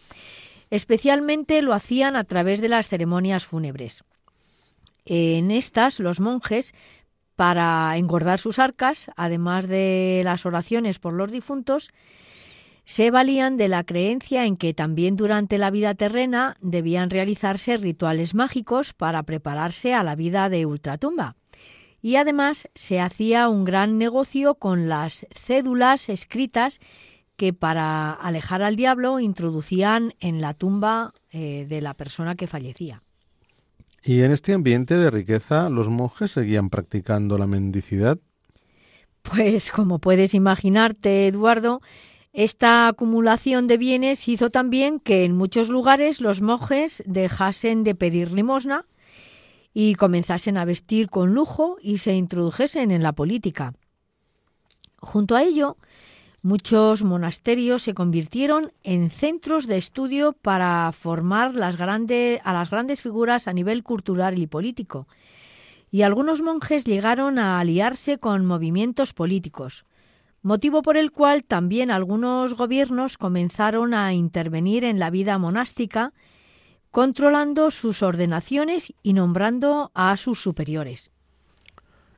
Especialmente 0.70 1.62
lo 1.62 1.74
hacían 1.74 2.16
a 2.16 2.24
través 2.24 2.60
de 2.60 2.70
las 2.70 2.88
ceremonias 2.88 3.46
fúnebres. 3.46 4.04
En 5.06 5.52
estas, 5.52 6.00
los 6.00 6.20
monjes, 6.20 6.74
para 7.36 7.96
engordar 7.98 8.40
sus 8.40 8.60
arcas, 8.60 9.10
además 9.16 9.68
de 9.68 10.22
las 10.24 10.46
oraciones 10.46 11.00
por 11.00 11.14
los 11.14 11.32
difuntos, 11.32 11.92
se 12.86 13.12
valían 13.12 13.58
de 13.58 13.70
la 13.70 13.84
creencia 13.84 14.46
en 14.46 14.58
que 14.58 14.74
también 14.74 15.16
durante 15.16 15.58
la 15.58 15.72
vida 15.72 15.96
terrena 15.96 16.58
debían 16.62 17.10
realizarse 17.10 17.78
rituales 17.78 18.36
mágicos 18.36 18.94
para 18.94 19.24
prepararse 19.24 19.94
a 19.94 20.04
la 20.04 20.16
vida 20.16 20.50
de 20.50 20.66
ultratumba 20.66 21.36
y 22.04 22.18
además 22.18 22.68
se 22.76 23.00
hacía 23.00 23.48
un 23.48 23.64
gran 23.64 23.98
negocio 23.98 24.56
con 24.56 24.90
las 24.90 25.26
cédulas 25.34 26.10
escritas 26.10 26.80
que 27.38 27.54
para 27.54 28.12
alejar 28.12 28.62
al 28.62 28.76
diablo 28.76 29.22
introducían 29.22 30.14
en 30.20 30.42
la 30.42 30.54
tumba 30.54 31.14
eh, 31.32 31.66
de 31.68 31.80
la 31.80 31.94
persona 31.94 32.36
que 32.36 32.46
fallecía. 32.46 33.03
¿Y 34.06 34.22
en 34.24 34.32
este 34.32 34.54
ambiente 34.54 34.98
de 34.98 35.10
riqueza 35.10 35.70
los 35.70 35.88
monjes 35.88 36.32
seguían 36.32 36.70
practicando 36.70 37.38
la 37.38 37.48
mendicidad? 37.48 38.20
Pues 39.22 39.72
como 39.72 40.00
puedes 40.00 40.34
imaginarte, 40.34 41.28
Eduardo, 41.28 41.82
esta 42.34 42.90
acumulación 42.90 43.68
de 43.68 43.78
bienes 43.78 44.28
hizo 44.28 44.50
también 44.50 45.00
que 45.00 45.24
en 45.24 45.38
muchos 45.38 45.70
lugares 45.70 46.20
los 46.20 46.42
monjes 46.42 47.02
dejasen 47.06 47.86
de 47.86 47.96
pedir 47.96 48.32
limosna 48.32 48.86
y 49.74 49.96
comenzasen 49.96 50.58
a 50.58 50.66
vestir 50.66 51.10
con 51.10 51.34
lujo 51.34 51.78
y 51.82 52.00
se 52.00 52.14
introdujesen 52.14 52.92
en 52.92 53.04
la 53.04 53.14
política. 53.14 53.74
Junto 54.98 55.38
a 55.38 55.44
ello, 55.44 55.78
muchos 56.44 57.04
monasterios 57.04 57.84
se 57.84 57.94
convirtieron 57.94 58.72
en 58.84 59.10
centros 59.10 59.66
de 59.66 59.78
estudio 59.78 60.34
para 60.34 60.92
formar 60.92 61.52
a 61.56 62.54
las 62.54 62.70
grandes 62.70 63.02
figuras 63.02 63.48
a 63.48 63.54
nivel 63.54 63.82
cultural 63.82 64.38
y 64.38 64.46
político. 64.46 65.08
Y 65.90 66.02
algunos 66.02 66.42
monjes 66.42 66.86
llegaron 66.86 67.40
a 67.40 67.60
aliarse 67.60 68.18
con 68.18 68.46
movimientos 68.46 69.14
políticos, 69.14 69.86
motivo 70.42 70.82
por 70.82 70.98
el 70.98 71.12
cual 71.12 71.46
también 71.46 71.92
algunos 71.92 72.56
gobiernos 72.56 73.18
comenzaron 73.18 73.94
a 73.94 74.14
intervenir 74.14 74.84
en 74.84 75.00
la 75.00 75.10
vida 75.10 75.38
monástica 75.38 76.14
controlando 76.92 77.72
sus 77.72 78.04
ordenaciones 78.04 78.94
y 79.02 79.14
nombrando 79.14 79.92
a 79.96 80.16
sus 80.18 80.42
superiores. 80.42 81.13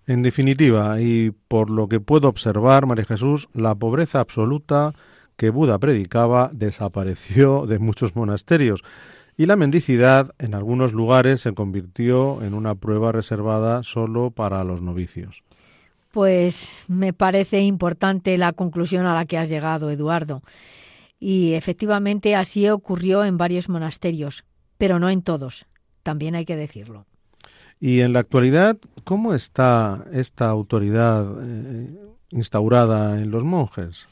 En 0.07 0.21
definitiva, 0.21 1.01
y 1.01 1.31
por 1.31 1.69
lo 1.69 1.87
que 1.87 1.99
puedo 1.99 2.27
observar, 2.27 2.85
María 2.85 3.05
Jesús, 3.05 3.47
la 3.53 3.73
pobreza 3.75 4.19
absoluta 4.19 4.93
que 5.35 5.49
Buda 5.49 5.79
predicaba 5.79 6.49
desapareció 6.53 7.65
de 7.65 7.79
muchos 7.79 8.15
monasterios 8.15 8.83
y 9.37 9.47
la 9.47 9.55
mendicidad 9.55 10.33
en 10.37 10.53
algunos 10.53 10.93
lugares 10.93 11.41
se 11.41 11.53
convirtió 11.53 12.41
en 12.41 12.53
una 12.53 12.75
prueba 12.75 13.11
reservada 13.11 13.83
solo 13.83 14.31
para 14.31 14.63
los 14.63 14.81
novicios. 14.81 15.43
Pues 16.11 16.85
me 16.87 17.11
parece 17.11 17.59
importante 17.61 18.37
la 18.37 18.53
conclusión 18.53 19.05
a 19.05 19.13
la 19.13 19.25
que 19.25 19.37
has 19.37 19.49
llegado, 19.49 19.89
Eduardo. 19.89 20.41
Y 21.19 21.53
efectivamente 21.53 22.35
así 22.35 22.69
ocurrió 22.69 23.25
en 23.25 23.37
varios 23.37 23.67
monasterios 23.67 24.45
pero 24.77 24.99
no 24.99 25.09
en 25.09 25.21
todos, 25.21 25.65
también 26.03 26.35
hay 26.35 26.45
que 26.45 26.55
decirlo. 26.55 27.05
Y 27.79 28.01
en 28.01 28.13
la 28.13 28.19
actualidad, 28.19 28.77
¿cómo 29.03 29.33
está 29.33 30.05
esta 30.11 30.47
autoridad 30.49 31.25
eh, 31.41 31.99
instaurada 32.29 33.19
en 33.19 33.31
los 33.31 33.43
monjes? 33.43 34.07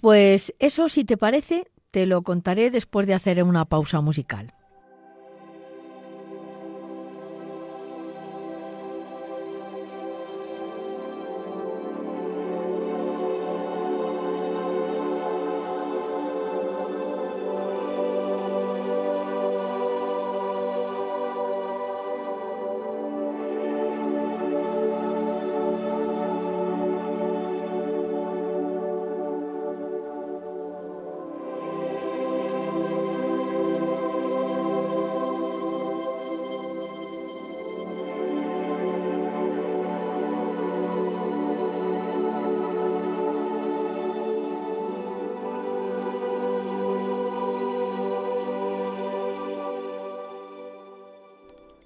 Pues 0.00 0.54
eso, 0.58 0.88
si 0.88 1.04
te 1.04 1.16
parece, 1.16 1.66
te 1.90 2.06
lo 2.06 2.22
contaré 2.22 2.70
después 2.70 3.06
de 3.06 3.14
hacer 3.14 3.42
una 3.42 3.64
pausa 3.64 4.00
musical. 4.00 4.52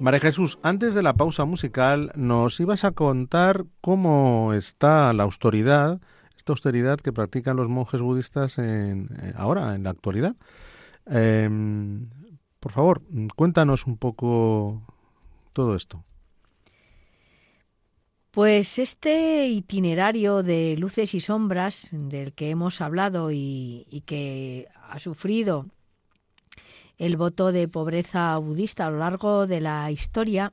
María 0.00 0.20
Jesús, 0.20 0.58
antes 0.62 0.94
de 0.94 1.02
la 1.02 1.12
pausa 1.12 1.44
musical 1.44 2.10
nos 2.14 2.58
ibas 2.58 2.84
a 2.84 2.92
contar 2.92 3.66
cómo 3.82 4.54
está 4.54 5.12
la 5.12 5.24
autoridad, 5.24 6.00
esta 6.38 6.52
austeridad 6.52 6.98
que 6.98 7.12
practican 7.12 7.56
los 7.58 7.68
monjes 7.68 8.00
budistas 8.00 8.56
en, 8.56 9.10
eh, 9.20 9.34
ahora, 9.36 9.74
en 9.74 9.84
la 9.84 9.90
actualidad. 9.90 10.36
Em, 11.04 12.08
por 12.60 12.72
favor, 12.72 13.02
cuéntanos 13.36 13.86
un 13.86 13.98
poco 13.98 14.82
todo 15.52 15.74
esto. 15.74 16.02
Pues 18.30 18.78
este 18.78 19.48
itinerario 19.48 20.42
de 20.42 20.76
luces 20.78 21.14
y 21.14 21.20
sombras 21.20 21.90
del 21.92 22.32
que 22.32 22.48
hemos 22.48 22.80
hablado 22.80 23.32
y, 23.32 24.02
que 24.06 24.68
ha 24.88 24.98
sufrido 24.98 25.66
el 27.00 27.16
voto 27.16 27.50
de 27.50 27.66
pobreza 27.66 28.36
budista 28.36 28.84
a 28.84 28.90
lo 28.90 28.98
largo 28.98 29.46
de 29.46 29.62
la 29.62 29.90
historia, 29.90 30.52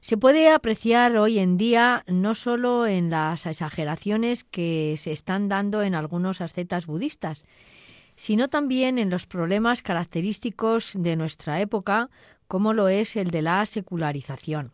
se 0.00 0.16
puede 0.16 0.50
apreciar 0.50 1.16
hoy 1.16 1.38
en 1.38 1.56
día 1.56 2.02
no 2.08 2.34
solo 2.34 2.88
en 2.88 3.08
las 3.08 3.46
exageraciones 3.46 4.42
que 4.42 4.96
se 4.98 5.12
están 5.12 5.48
dando 5.48 5.82
en 5.82 5.94
algunos 5.94 6.40
ascetas 6.40 6.86
budistas, 6.86 7.44
sino 8.16 8.48
también 8.48 8.98
en 8.98 9.10
los 9.10 9.26
problemas 9.26 9.80
característicos 9.80 10.94
de 10.98 11.14
nuestra 11.14 11.60
época, 11.60 12.10
como 12.48 12.72
lo 12.72 12.88
es 12.88 13.14
el 13.14 13.30
de 13.30 13.42
la 13.42 13.64
secularización. 13.64 14.72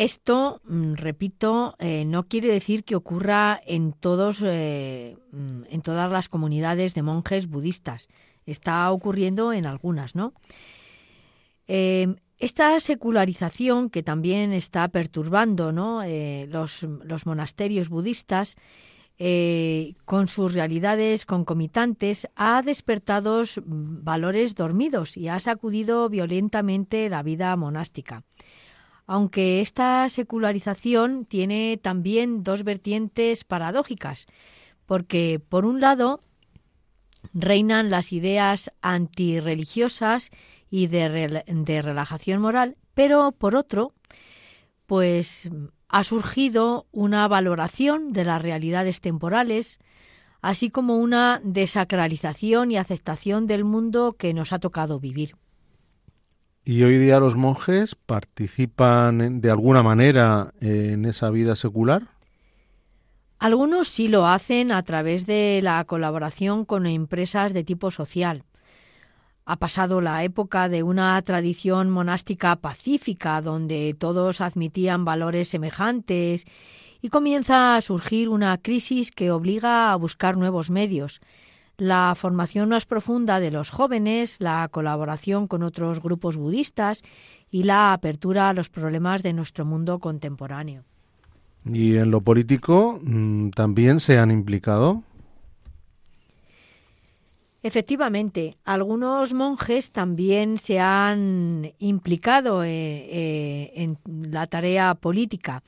Esto, 0.00 0.62
mm, 0.64 0.94
repito, 0.94 1.76
eh, 1.78 2.06
no 2.06 2.26
quiere 2.26 2.48
decir 2.48 2.84
que 2.84 2.96
ocurra 2.96 3.60
en 3.66 3.92
todos, 3.92 4.40
eh, 4.42 5.18
mm, 5.30 5.64
en 5.68 5.82
todas 5.82 6.10
las 6.10 6.30
comunidades 6.30 6.94
de 6.94 7.02
monjes 7.02 7.48
budistas. 7.48 8.08
Está 8.50 8.90
ocurriendo 8.90 9.52
en 9.52 9.66
algunas, 9.66 10.14
¿no? 10.14 10.32
Eh, 11.68 12.14
esta 12.38 12.78
secularización 12.80 13.90
que 13.90 14.02
también 14.02 14.52
está 14.52 14.88
perturbando 14.88 15.72
¿no? 15.72 16.02
los, 16.48 16.82
los, 17.04 17.26
monasterios 17.26 17.90
budistas 17.90 18.56
con 20.06 20.26
sus 20.26 20.54
realidades 20.54 21.26
concomitantes 21.26 22.26
ha 22.36 22.62
despertado 22.62 23.42
valores 23.66 24.54
dormidos 24.54 25.18
y 25.18 25.28
ha 25.28 25.38
sacudido 25.38 26.08
violentamente 26.08 27.10
la 27.10 27.22
vida 27.22 27.54
monástica 27.56 28.24
aunque 29.10 29.60
esta 29.60 30.08
secularización 30.08 31.24
tiene 31.24 31.80
también 31.82 32.44
dos 32.44 32.62
vertientes 32.62 33.42
paradójicas, 33.42 34.28
porque 34.86 35.40
por 35.48 35.64
un 35.64 35.80
lado 35.80 36.22
reinan 37.34 37.90
las 37.90 38.12
ideas 38.12 38.72
antirreligiosas 38.82 40.30
y 40.70 40.86
de, 40.86 41.82
relajación 41.82 42.40
moral, 42.40 42.76
pero 42.94 43.32
por 43.32 43.56
otro, 43.56 43.92
pues 44.86 45.50
ha 45.88 46.04
surgido 46.04 46.86
una 46.92 47.26
valoración 47.28 48.12
de 48.12 48.24
las 48.24 48.40
realidades 48.40 49.00
temporales, 49.00 49.78
así 50.42 50.70
como 50.70 50.96
una 50.96 51.40
desacralización 51.44 52.70
y 52.70 52.76
aceptación 52.76 53.46
del 53.46 53.64
mundo 53.64 54.14
que 54.16 54.32
nos 54.32 54.52
ha 54.52 54.58
tocado 54.58 55.00
vivir. 55.00 55.34
¿Y 56.64 56.82
hoy 56.84 56.98
día 56.98 57.18
los 57.18 57.36
monjes 57.36 57.94
participan 57.94 59.40
de 59.40 59.50
alguna 59.50 59.82
manera 59.82 60.52
en 60.60 61.04
esa 61.04 61.30
vida 61.30 61.56
secular? 61.56 62.19
Algunos 63.40 63.88
sí 63.88 64.08
lo 64.08 64.26
hacen 64.26 64.70
a 64.70 64.82
través 64.82 65.24
de 65.24 65.60
la 65.62 65.82
colaboración 65.86 66.66
con 66.66 66.84
empresas 66.84 67.54
de 67.54 67.64
tipo 67.64 67.90
social. 67.90 68.44
Ha 69.46 69.56
pasado 69.56 70.02
la 70.02 70.22
época 70.24 70.68
de 70.68 70.82
una 70.82 71.20
tradición 71.22 71.88
monástica 71.88 72.56
pacífica 72.56 73.40
donde 73.40 73.96
todos 73.98 74.42
admitían 74.42 75.06
valores 75.06 75.48
semejantes 75.48 76.44
y 77.00 77.08
comienza 77.08 77.76
a 77.76 77.80
surgir 77.80 78.28
una 78.28 78.58
crisis 78.58 79.10
que 79.10 79.30
obliga 79.30 79.90
a 79.90 79.96
buscar 79.96 80.36
nuevos 80.36 80.68
medios, 80.68 81.22
la 81.78 82.12
formación 82.14 82.68
más 82.68 82.84
profunda 82.84 83.40
de 83.40 83.50
los 83.50 83.70
jóvenes, 83.70 84.36
la 84.40 84.68
colaboración 84.70 85.46
con 85.46 85.62
otros 85.62 86.02
grupos 86.02 86.36
budistas 86.36 87.02
y 87.50 87.62
la 87.62 87.94
apertura 87.94 88.50
a 88.50 88.52
los 88.52 88.68
problemas 88.68 89.22
de 89.22 89.32
nuestro 89.32 89.64
mundo 89.64 89.98
contemporáneo. 89.98 90.84
¿Y 91.64 91.96
en 91.96 92.10
lo 92.10 92.20
político 92.22 92.98
mm, 93.02 93.50
también 93.50 94.00
se 94.00 94.18
han 94.18 94.30
implicado? 94.30 95.02
Efectivamente, 97.62 98.56
algunos 98.64 99.34
monjes 99.34 99.90
también 99.90 100.56
se 100.56 100.80
han 100.80 101.72
implicado 101.78 102.64
eh, 102.64 102.70
eh, 102.70 103.72
en 103.74 103.98
la 104.32 104.46
tarea 104.46 104.94
política 104.94 105.62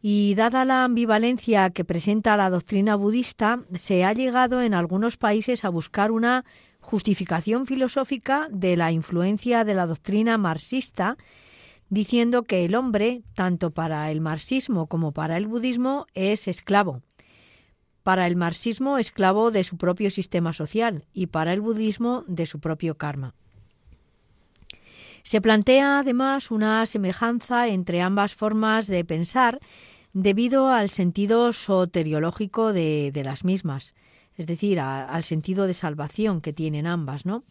y 0.00 0.34
dada 0.36 0.64
la 0.64 0.84
ambivalencia 0.84 1.68
que 1.70 1.84
presenta 1.84 2.36
la 2.38 2.48
doctrina 2.48 2.94
budista, 2.94 3.60
se 3.74 4.04
ha 4.04 4.14
llegado 4.14 4.62
en 4.62 4.72
algunos 4.72 5.18
países 5.18 5.66
a 5.66 5.68
buscar 5.68 6.12
una 6.12 6.46
justificación 6.80 7.66
filosófica 7.66 8.48
de 8.50 8.76
la 8.76 8.92
influencia 8.92 9.64
de 9.64 9.74
la 9.74 9.86
doctrina 9.86 10.38
marxista, 10.38 11.18
diciendo 11.90 12.42
que 12.42 12.64
el 12.64 12.74
hombre, 12.74 13.22
tanto 13.34 13.70
para 13.70 14.10
el 14.10 14.20
marxismo 14.20 14.86
como 14.86 15.12
para 15.12 15.36
el 15.36 15.46
budismo, 15.46 16.06
es 16.14 16.48
esclavo. 16.48 17.02
Para 18.02 18.26
el 18.26 18.36
marxismo, 18.36 18.98
esclavo 18.98 19.50
de 19.50 19.64
su 19.64 19.76
propio 19.76 20.10
sistema 20.10 20.52
social 20.52 21.04
y 21.12 21.26
para 21.26 21.52
el 21.52 21.60
budismo 21.60 22.24
de 22.26 22.46
su 22.46 22.60
propio 22.60 22.96
karma. 22.96 23.34
Se 25.22 25.40
plantea 25.40 25.98
además 25.98 26.50
una 26.50 26.86
semejanza 26.86 27.68
entre 27.68 28.00
ambas 28.00 28.34
formas 28.34 28.86
de 28.86 29.04
pensar 29.04 29.60
debido 30.14 30.68
al 30.68 30.88
sentido 30.88 31.52
soteriológico 31.52 32.72
de, 32.72 33.12
las 33.24 33.44
mismas, 33.44 33.94
es 34.36 34.46
decir, 34.46 34.80
al 34.80 35.24
sentido 35.24 35.66
de 35.66 35.74
salvación 35.74 36.40
que 36.40 36.52
tienen 36.52 36.86
ambas, 36.86 37.26
¿no? 37.26 37.44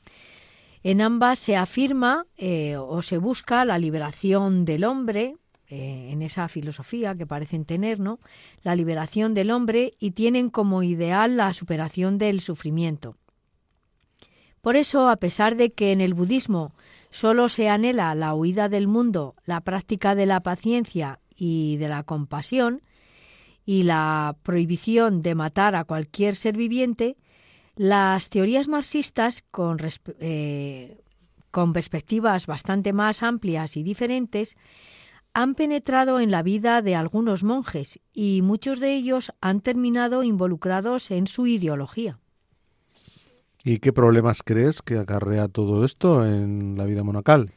En 0.88 1.02
ambas 1.02 1.40
se 1.40 1.58
afirma 1.58 2.28
eh, 2.38 2.78
o 2.78 3.02
se 3.02 3.18
busca 3.18 3.66
la 3.66 3.78
liberación 3.78 4.64
del 4.64 4.86
hombre, 4.86 5.36
eh, 5.68 6.12
en 6.14 6.22
esa 6.22 6.48
filosofía 6.48 7.14
que 7.14 7.28
parecen 7.28 7.66
tener, 7.66 8.00
¿no? 8.00 8.22
La 8.64 8.74
liberación 8.74 9.34
del 9.34 9.52
hombre 9.52 9.96
y 10.00 10.12
tienen 10.12 10.50
como 10.50 10.84
ideal 10.84 11.36
la 11.36 11.52
superación 11.52 12.18
del 12.18 12.40
sufrimiento. 12.40 13.18
Por 14.62 14.78
eso, 14.78 15.10
a 15.10 15.18
pesar 15.18 15.58
de 15.58 15.74
que 15.74 15.92
en 15.92 16.00
el 16.00 16.14
budismo 16.14 16.72
solo 17.10 17.50
se 17.50 17.68
anhela 17.68 18.16
la 18.16 18.34
huida 18.34 18.70
del 18.70 18.88
mundo, 18.88 19.36
la 19.44 19.60
práctica 19.60 20.16
de 20.16 20.26
la 20.26 20.40
paciencia 20.40 21.20
y 21.36 21.76
de 21.76 21.90
la 21.90 22.04
compasión 22.04 22.82
y 23.66 23.84
la 23.84 24.38
prohibición 24.42 25.22
de 25.22 25.36
matar 25.36 25.76
a 25.76 25.84
cualquier 25.84 26.38
ser 26.38 26.56
viviente, 26.56 27.18
las 27.78 28.30
teorías 28.30 28.68
marxistas 28.68 29.44
con, 29.52 29.78
eh, 30.20 31.02
con 31.52 31.74
perspectivas 31.74 32.48
bastante 32.48 32.92
más 32.92 33.24
amplias 33.24 33.78
y 33.78 33.84
diferentes 33.84 34.58
han 35.34 35.54
penetrado 35.54 36.20
en 36.20 36.32
la 36.32 36.42
vida 36.42 36.82
de 36.82 36.96
algunos 36.96 37.44
monjes 37.44 38.00
y 38.12 38.42
muchos 38.42 38.80
de 38.80 38.96
ellos 38.96 39.32
han 39.40 39.62
terminado 39.62 40.24
involucrados 40.24 41.12
en 41.12 41.28
su 41.28 41.46
ideología. 41.46 42.20
¿Y 43.64 43.78
qué 43.78 43.94
problemas 43.94 44.42
crees 44.44 44.82
que 44.82 44.98
acarrea 44.98 45.48
todo 45.48 45.86
esto 45.86 46.26
en 46.26 46.76
la 46.78 46.86
vida 46.86 47.04
monacal? 47.04 47.52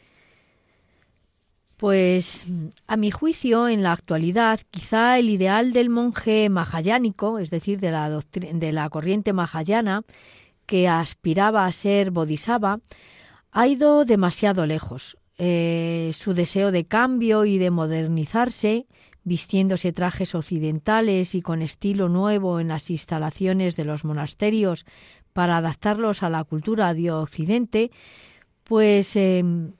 Pues 1.81 2.47
a 2.89 2.99
mi 2.99 3.11
juicio, 3.11 3.67
en 3.67 3.83
la 3.83 3.93
actualidad, 3.93 4.61
quizá 4.71 5.19
el 5.19 5.31
ideal 5.31 5.73
del 5.73 5.89
monje 5.89 6.51
mahayánico, 6.51 7.39
es 7.39 7.49
decir, 7.49 7.81
de 7.81 7.91
la, 7.91 8.91
corriente 8.91 9.33
mahayana, 9.33 10.03
que 10.67 10.89
aspiraba 10.89 11.65
a 11.65 11.73
ser 11.73 12.11
bodhisattva, 12.11 12.81
ha 13.51 13.67
ido 13.67 14.05
demasiado 14.05 14.67
lejos. 14.67 15.17
Eh, 15.39 16.11
su 16.13 16.35
deseo 16.35 16.71
de 16.71 16.85
cambio 16.85 17.47
y 17.47 17.57
de 17.57 17.71
modernizarse, 17.71 18.87
vistiéndose 19.25 19.95
trajes 19.95 20.35
occidentales 20.35 21.35
y 21.35 21.41
con 21.41 21.63
estilo 21.63 22.11
nuevo 22.11 22.61
en 22.61 22.69
las 22.69 22.91
instalaciones 22.91 23.75
de 23.77 23.87
los 23.87 24.05
monasterios 24.05 24.85
para 25.33 25.57
adaptarlos 25.57 26.23
a 26.23 26.29
la 26.29 26.45
cultura 26.45 26.93
de 26.93 27.11
Occidente, 27.11 27.91
pues 28.65 29.17
em, 29.17 29.73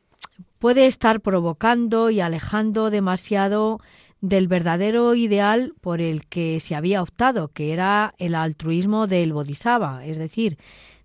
puede 0.61 0.87
estar 0.87 1.21
provocando 1.23 2.11
y 2.11 2.21
alejando 2.21 2.91
demasiado 2.91 3.81
del 4.21 4.47
verdadero 4.47 5.15
ideal 5.15 5.73
por 5.81 6.03
el 6.03 6.27
que 6.27 6.61
se 6.61 6.77
había 6.77 7.03
optado, 7.03 7.49
que 7.49 7.73
era 7.73 8.15
el 8.19 8.35
altruismo 8.35 9.07
del 9.07 9.33
Bodhisattva, 9.33 10.05
es 10.05 10.19
decir, 10.19 10.59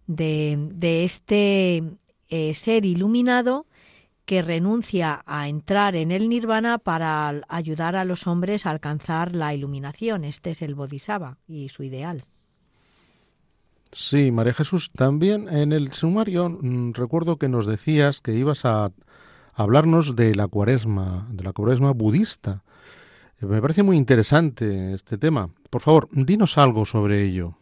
de, 0.06 1.06
este 1.06 1.84
eh, 2.28 2.54
ser 2.54 2.86
iluminado 2.86 3.66
que 4.26 4.42
renuncia 4.42 5.24
a 5.26 5.48
entrar 5.48 5.96
en 5.96 6.12
el 6.12 6.28
nirvana 6.28 6.78
para 6.78 7.42
ayudar 7.48 7.96
a 7.96 8.04
los 8.04 8.28
hombres 8.28 8.66
a 8.66 8.72
alcanzar 8.72 9.34
la 9.34 9.54
iluminación. 9.54 10.26
Este 10.26 10.50
es 10.50 10.62
el 10.62 10.76
Bodhisattva 10.76 11.38
y 11.48 11.70
su 11.70 11.84
ideal. 11.84 12.26
Sí, 13.94 14.32
María 14.32 14.52
Jesús, 14.52 14.92
también 14.92 15.48
en 15.48 15.72
el 15.72 15.94
sumario 15.94 16.50
mm, 16.50 16.92
recuerdo 16.94 17.38
que 17.38 17.48
nos 17.48 17.66
decías 17.66 18.20
que 18.20 18.34
ibas 18.34 18.66
a 18.66 18.92
hablarnos 19.56 20.16
de 20.16 20.36
la 20.36 20.48
cuaresma, 20.48 21.28
de 21.32 21.44
la 21.44 21.54
cuaresma 21.54 21.92
budista. 21.92 22.64
Me 23.40 23.62
parece 23.62 23.84
muy 23.84 23.98
interesante 23.98 24.94
este 24.94 25.18
tema. 25.18 25.50
Por 25.70 25.82
favor, 25.82 26.08
dinos 26.12 26.58
algo 26.58 26.86
sobre 26.86 27.24
ello. 27.24 27.58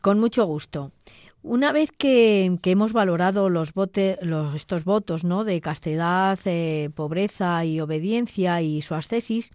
Con 0.00 0.20
mucho 0.20 0.44
gusto. 0.44 0.92
Una 1.42 1.72
vez 1.72 1.92
que, 1.92 2.58
hemos 2.64 2.92
valorado 2.92 3.48
los, 3.48 3.72
los 4.22 4.54
estos 4.54 4.84
votos 4.84 5.24
¿no? 5.24 5.44
de 5.44 5.60
castidad, 5.60 6.38
eh, 6.44 6.90
pobreza 6.94 7.64
y 7.64 7.80
obediencia 7.80 8.60
y 8.60 8.82
su 8.82 8.94
ascesis, 8.94 9.52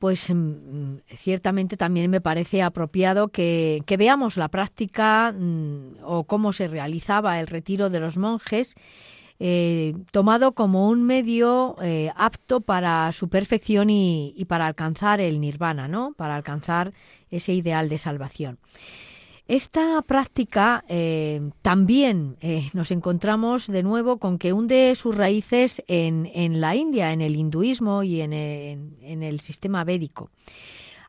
pues 0.00 0.28
mm, 0.28 0.96
ciertamente 1.16 1.76
también 1.76 2.10
me 2.10 2.20
parece 2.20 2.60
apropiado 2.60 3.28
que, 3.28 3.84
veamos 3.96 4.36
la 4.36 4.48
práctica 4.48 5.32
mm, 5.32 5.98
o 6.02 6.24
cómo 6.24 6.52
se 6.52 6.66
realizaba 6.66 7.38
el 7.38 7.46
retiro 7.46 7.88
de 7.88 8.00
los 8.00 8.18
monjes, 8.18 8.74
eh, 9.44 9.96
tomado 10.12 10.52
como 10.52 10.88
un 10.88 11.02
medio 11.02 11.74
eh, 11.82 12.12
apto 12.14 12.60
para 12.60 13.10
su 13.10 13.28
perfección 13.28 13.90
y, 13.90 14.44
para 14.46 14.68
alcanzar 14.68 15.20
el 15.20 15.40
nirvana, 15.40 15.88
¿no? 15.88 16.12
para 16.16 16.36
alcanzar 16.36 16.92
ese 17.28 17.52
ideal 17.52 17.88
de 17.88 17.98
salvación. 17.98 18.60
Esta 19.48 20.00
práctica 20.02 20.84
eh, 20.86 21.50
también 21.60 22.36
nos 22.72 22.92
encontramos 22.92 23.66
de 23.66 23.82
nuevo 23.82 24.18
con 24.18 24.38
que 24.38 24.52
hunde 24.52 24.94
sus 24.94 25.16
raíces 25.16 25.82
en, 25.88 26.60
la 26.60 26.76
India, 26.76 27.12
en 27.12 27.20
el 27.20 27.34
hinduismo 27.34 28.04
y 28.04 28.20
en, 28.20 28.32
el 28.32 29.40
sistema 29.40 29.82
védico. 29.82 30.30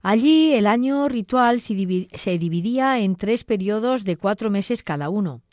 Allí 0.02 0.54
el 0.54 0.66
año 0.66 1.08
ritual 1.08 1.62
se 1.62 1.76
dividía 2.40 3.00
en 3.00 3.16
tres 3.16 3.44
periodos 3.44 4.04
de 4.04 4.18
cuatro 4.18 4.50
meses 4.50 4.82
cada 4.82 5.10
uno. 5.10 5.44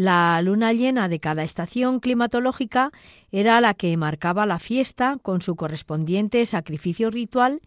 La 0.00 0.40
luna 0.42 0.72
llena 0.72 1.08
de 1.08 1.18
cada 1.18 1.42
estación 1.42 1.98
climatológica 1.98 2.92
era 3.32 3.60
la 3.60 3.74
que 3.74 3.96
marcaba 3.96 4.46
la 4.46 4.60
fiesta 4.60 5.18
con 5.20 5.42
su 5.42 5.56
correspondiente 5.56 6.46
sacrificio 6.46 7.10
ritual 7.10 7.62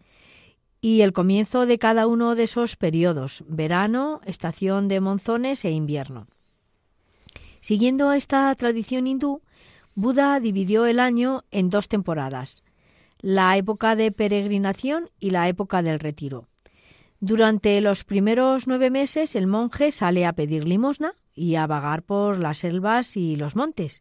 y 0.80 1.02
el 1.02 1.12
comienzo 1.12 1.66
de 1.66 1.78
cada 1.78 2.06
uno 2.06 2.34
de 2.34 2.44
esos 2.44 2.76
periodos, 2.76 3.44
verano, 3.48 4.22
estación 4.24 4.88
de 4.88 5.00
monzones 5.00 5.62
e 5.66 5.72
invierno. 5.72 6.26
Siguiendo 7.60 8.14
esta 8.14 8.54
tradición 8.54 9.06
hindú, 9.06 9.42
Buda 9.94 10.40
dividió 10.40 10.86
el 10.86 11.00
año 11.00 11.44
en 11.50 11.68
dos 11.68 11.86
temporadas, 11.86 12.64
la 13.20 13.58
época 13.58 13.94
de 13.94 14.10
peregrinación 14.10 15.10
y 15.20 15.32
la 15.32 15.48
época 15.48 15.82
del 15.82 16.00
retiro. 16.00 16.48
Durante 17.20 17.78
los 17.82 18.04
primeros 18.04 18.66
nueve 18.66 18.88
meses 18.88 19.34
el 19.34 19.46
monje 19.46 19.90
sale 19.90 20.24
a 20.24 20.32
pedir 20.32 20.66
limosna 20.66 21.12
y 21.34 21.54
a 21.56 21.66
vagar 21.66 22.02
por 22.02 22.38
las 22.38 22.58
selvas 22.58 23.16
y 23.16 23.36
los 23.36 23.56
montes, 23.56 24.00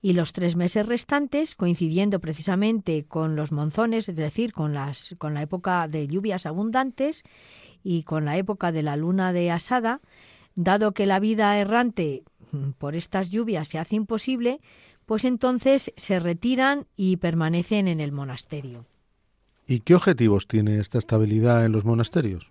y 0.00 0.12
los 0.12 0.32
tres 0.32 0.56
meses 0.56 0.86
restantes, 0.86 1.54
coincidiendo 1.54 2.20
precisamente 2.20 3.04
con 3.04 3.36
los 3.36 3.52
monzones, 3.52 4.08
es 4.08 4.16
decir, 4.16 4.52
con, 4.52 4.74
las, 4.74 5.16
con 5.18 5.34
la 5.34 5.42
época 5.42 5.88
de 5.88 6.06
lluvias 6.06 6.46
abundantes 6.46 7.24
y 7.82 8.04
con 8.04 8.24
la 8.24 8.36
época 8.36 8.70
de 8.70 8.82
la 8.82 8.96
luna 8.96 9.32
de 9.32 9.50
asada, 9.50 10.00
dado 10.54 10.92
que 10.92 11.06
la 11.06 11.20
vida 11.20 11.56
errante 11.58 12.22
por 12.78 12.94
estas 12.94 13.30
lluvias 13.30 13.68
se 13.68 13.78
hace 13.78 13.96
imposible, 13.96 14.60
pues 15.06 15.24
entonces 15.24 15.92
se 15.96 16.18
retiran 16.18 16.86
y 16.96 17.16
permanecen 17.16 17.88
en 17.88 18.00
el 18.00 18.12
monasterio. 18.12 18.86
¿Y 19.66 19.80
qué 19.80 19.94
objetivos 19.94 20.46
tiene 20.46 20.80
esta 20.80 20.98
estabilidad 20.98 21.64
en 21.64 21.72
los 21.72 21.84
monasterios? 21.84 22.50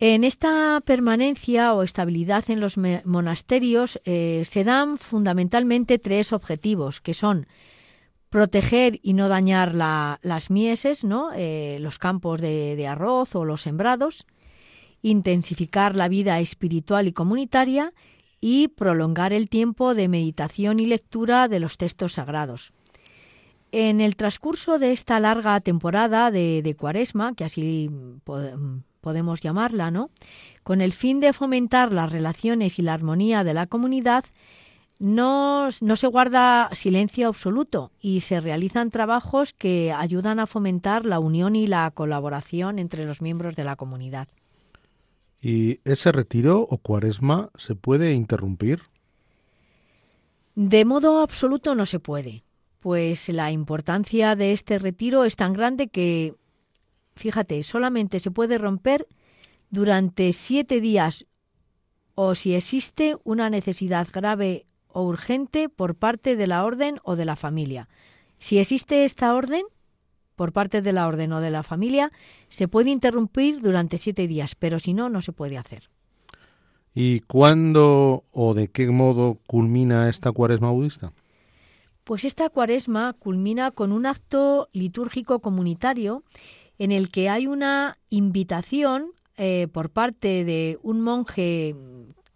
En 0.00 0.24
esta 0.24 0.82
permanencia 0.84 1.72
o 1.72 1.82
estabilidad 1.82 2.50
en 2.50 2.60
los 2.60 2.76
monasterios 3.04 4.00
eh, 4.04 4.42
se 4.44 4.64
dan 4.64 4.98
fundamentalmente 4.98 5.98
tres 5.98 6.32
objetivos, 6.32 7.00
que 7.00 7.14
son 7.14 7.46
proteger 8.28 8.98
y 9.02 9.12
no 9.12 9.28
dañar 9.28 9.76
las 9.76 10.50
mieses. 10.50 11.06
Eh, 11.36 11.78
los 11.80 11.98
campos 11.98 12.40
de, 12.40 12.86
arroz 12.88 13.36
o 13.36 13.44
los 13.44 13.62
sembrados, 13.62 14.26
intensificar 15.02 15.94
la 15.94 16.08
vida 16.08 16.40
espiritual 16.40 17.06
y 17.06 17.12
comunitaria 17.12 17.92
y 18.40 18.68
prolongar 18.68 19.32
el 19.32 19.48
tiempo 19.48 19.94
de 19.94 20.08
meditación 20.08 20.80
y 20.80 20.86
lectura 20.86 21.46
de 21.46 21.60
los 21.60 21.78
textos 21.78 22.14
sagrados. 22.14 22.72
En 23.70 24.00
el 24.00 24.16
transcurso 24.16 24.80
de 24.80 24.90
esta 24.90 25.20
larga 25.20 25.60
temporada 25.60 26.32
de, 26.32 26.62
de 26.62 26.74
Cuaresma, 26.74 27.34
que 27.34 27.44
así 27.44 27.88
podemos 29.04 29.42
llamarla, 29.42 29.90
¿no? 29.90 30.08
Con 30.62 30.80
el 30.80 30.94
fin 30.94 31.20
de 31.20 31.34
fomentar 31.34 31.92
las 31.92 32.10
relaciones 32.10 32.78
y 32.78 32.82
la 32.82 32.94
armonía 32.94 33.44
de 33.44 33.52
la 33.52 33.66
comunidad, 33.66 34.24
no, 34.98 35.68
no, 35.82 35.96
se 35.96 36.06
guarda 36.06 36.70
silencio 36.72 37.28
absoluto 37.28 37.90
y 38.00 38.20
se 38.20 38.40
realizan 38.40 38.90
trabajos 38.90 39.52
que 39.52 39.92
ayudan 39.92 40.40
a 40.40 40.46
fomentar 40.46 41.04
la 41.04 41.18
unión 41.18 41.54
y 41.54 41.66
la 41.66 41.90
colaboración 41.90 42.78
entre 42.78 43.04
los 43.04 43.20
miembros 43.20 43.56
de 43.56 43.64
la 43.64 43.76
comunidad. 43.76 44.28
¿Y 45.38 45.80
ese 45.84 46.10
retiro 46.10 46.66
o 46.70 46.78
cuaresma 46.78 47.50
se 47.56 47.74
puede 47.74 48.14
interrumpir? 48.14 48.84
De 50.54 50.86
modo 50.86 51.20
absoluto 51.20 51.74
no 51.74 51.84
se 51.84 52.00
puede, 52.00 52.42
pues 52.80 53.28
la 53.28 53.52
importancia 53.52 54.34
de 54.34 54.52
este 54.52 54.78
retiro 54.78 55.24
es 55.24 55.36
tan 55.36 55.52
grande 55.52 55.88
que 55.88 56.36
fíjate, 57.16 57.62
solamente 57.62 58.18
se 58.18 58.30
puede 58.30 58.58
romper 58.58 59.06
durante 59.70 60.32
siete 60.32 60.80
días 60.80 61.26
o 62.14 62.34
si 62.34 62.54
existe 62.54 63.16
una 63.24 63.50
necesidad 63.50 64.08
grave 64.12 64.66
o 64.88 65.02
urgente 65.02 65.68
por 65.68 65.96
parte 65.96 66.36
de 66.36 66.46
la 66.46 66.64
orden 66.64 67.00
o 67.02 67.16
de 67.16 67.24
la 67.24 67.36
familia. 67.36 67.88
Si 68.38 68.58
existe 68.58 69.04
esta 69.04 69.34
orden, 69.34 69.64
por 70.36 70.52
parte 70.52 70.82
de 70.82 70.92
la 70.92 71.06
orden 71.06 71.32
o 71.32 71.40
de 71.40 71.50
la 71.50 71.62
familia, 71.62 72.12
se 72.48 72.68
puede 72.68 72.90
interrumpir 72.90 73.60
durante 73.60 73.98
siete 73.98 74.26
días, 74.26 74.54
pero 74.54 74.78
si 74.78 74.94
no, 74.94 75.08
no 75.08 75.20
se 75.20 75.32
puede 75.32 75.58
hacer. 75.58 75.90
¿Y 76.94 77.20
cuándo 77.20 78.24
o 78.30 78.54
de 78.54 78.68
qué 78.68 78.88
modo 78.88 79.38
culmina 79.46 80.08
esta 80.08 80.30
cuaresma 80.30 80.70
budista? 80.70 81.12
Pues 82.04 82.24
esta 82.24 82.50
cuaresma 82.50 83.14
culmina 83.14 83.70
con 83.72 83.90
un 83.90 84.06
acto 84.06 84.68
litúrgico 84.72 85.40
comunitario 85.40 86.22
en 86.78 86.92
el 86.92 87.10
que 87.10 87.28
hay 87.28 87.46
una 87.46 87.98
invitación 88.10 89.12
eh, 89.36 89.68
por 89.72 89.90
parte 89.90 90.44
de 90.44 90.78
un 90.82 91.00
monje 91.00 91.74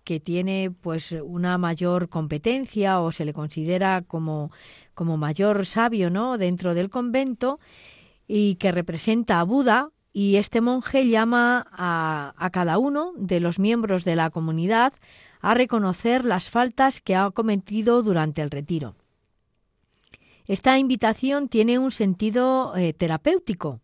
que 0.05 0.21
tiene 0.21 0.71
pues 0.71 1.13
una 1.23 1.59
mayor 1.59 2.09
competencia 2.09 3.01
o 3.01 3.13
se 3.13 3.25
le 3.25 3.35
considera 3.35 4.03
como, 4.03 4.51
como 4.95 5.17
mayor 5.17 5.67
sabio 5.67 6.09
¿no? 6.09 6.39
dentro 6.39 6.75
del 6.75 6.89
convento 6.89 7.61
y 8.27 8.55
que 8.55 8.73
representa 8.73 9.39
a 9.39 9.45
Buda 9.45 9.91
y 10.13 10.37
este 10.37 10.61
monje 10.61 11.07
llama 11.07 11.67
a, 11.71 12.51
cada 12.53 12.79
uno 12.79 13.13
de 13.17 13.41
los 13.41 13.59
miembros 13.59 14.05
de 14.05 14.17
la 14.17 14.31
comunidad 14.31 14.93
a 15.41 15.55
reconocer 15.55 16.25
las 16.25 16.51
faltas 16.51 17.01
que 17.01 17.15
ha 17.15 17.31
cometido 17.31 18.03
durante 18.03 18.43
el 18.43 18.51
retiro. 18.51 18.97
Esta 20.47 20.79
invitación 20.79 21.49
tiene 21.49 21.79
un 21.79 21.91
sentido 21.91 22.75
eh, 22.77 22.95
terapéutico, 22.95 23.81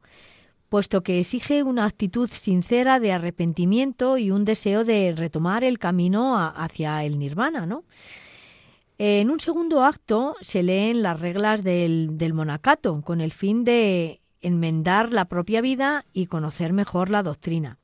puesto 0.74 1.04
que 1.04 1.20
exige 1.20 1.62
una 1.62 1.84
actitud 1.84 2.28
sincera 2.28 2.98
de 2.98 3.12
arrepentimiento 3.12 4.18
y 4.18 4.32
un 4.32 4.44
deseo 4.44 4.82
de 4.82 5.14
retomar 5.16 5.62
el 5.62 5.78
camino 5.78 6.36
hacia 6.36 7.04
el 7.04 7.20
nirvana, 7.20 7.64
¿no? 7.64 7.84
En 8.98 9.30
un 9.30 9.38
segundo 9.38 9.84
acto 9.84 10.34
se 10.40 10.64
leen 10.64 11.00
las 11.00 11.20
reglas 11.20 11.62
del, 11.62 12.32
monacato 12.34 13.02
con 13.02 13.20
el 13.20 13.30
fin 13.30 13.62
de 13.62 14.20
enmendar 14.42 15.12
la 15.12 15.26
propia 15.26 15.60
vida 15.60 16.06
y 16.12 16.26
conocer 16.26 16.72
mejor 16.72 17.08
la 17.08 17.22
doctrina. 17.22 17.78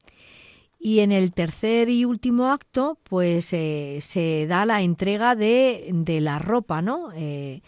Y 0.76 0.98
en 0.98 1.12
el 1.12 1.32
tercer 1.32 1.90
y 1.90 2.04
último 2.04 2.50
acto, 2.50 2.98
pues 3.04 3.52
eh, 3.52 3.98
se 4.00 4.48
da 4.48 4.66
la 4.66 4.82
entrega 4.82 5.36
de, 5.36 5.94
la 6.20 6.40
ropa, 6.40 6.82
¿no? 6.82 7.10
Eh, 7.14 7.62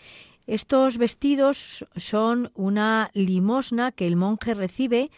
estos 0.46 0.98
vestidos 0.98 1.86
son 1.96 2.50
una 2.54 3.10
limosna 3.14 3.92
que 3.92 4.06
el 4.06 4.16
monje 4.16 4.54
recibe 4.54 5.10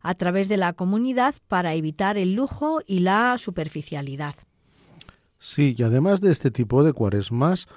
a 0.00 0.14
través 0.14 0.48
de 0.48 0.56
la 0.56 0.72
comunidad 0.72 1.34
para 1.48 1.74
evitar 1.74 2.18
el 2.18 2.34
lujo 2.34 2.80
y 2.86 3.00
la 3.00 3.38
superficialidad. 3.38 4.34
Sí, 5.38 5.74
y 5.76 5.82
además 5.82 6.20
de 6.20 6.32
este 6.32 6.50
tipo 6.50 6.82
de 6.84 6.92
cuaresmas, 6.92 7.68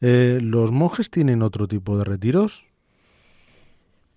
eh, 0.00 0.38
¿los 0.42 0.72
monjes 0.72 1.10
tienen 1.10 1.42
otro 1.42 1.68
tipo 1.68 1.96
de 1.98 2.04
retiros? 2.04 2.64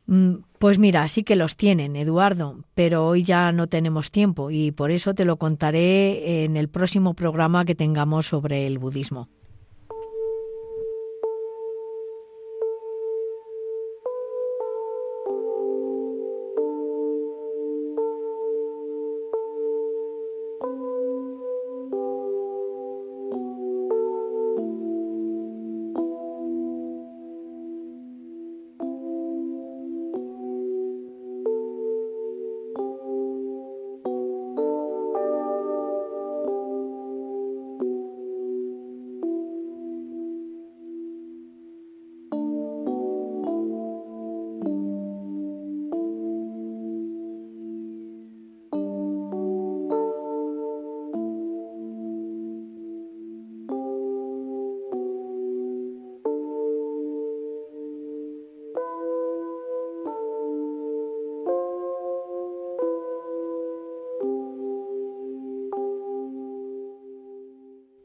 Mm, 0.08 0.36
pues 0.58 0.80
mira, 0.80 1.08
sí 1.10 1.24
que 1.24 1.36
los 1.36 1.58
tienen, 1.58 1.96
Eduardo, 1.96 2.64
pero 2.74 3.06
hoy 3.06 3.24
ya 3.24 3.52
no 3.52 3.68
tenemos 3.68 4.10
tiempo 4.10 4.52
y 4.52 4.72
por 4.72 4.92
eso 4.92 5.14
te 5.14 5.26
lo 5.26 5.38
contaré 5.38 6.46
en 6.46 6.56
el 6.56 6.70
próximo 6.70 7.14
programa 7.14 7.66
que 7.66 7.76
tengamos 7.76 8.28
sobre 8.28 8.66
el 8.66 8.80
budismo. 8.80 9.28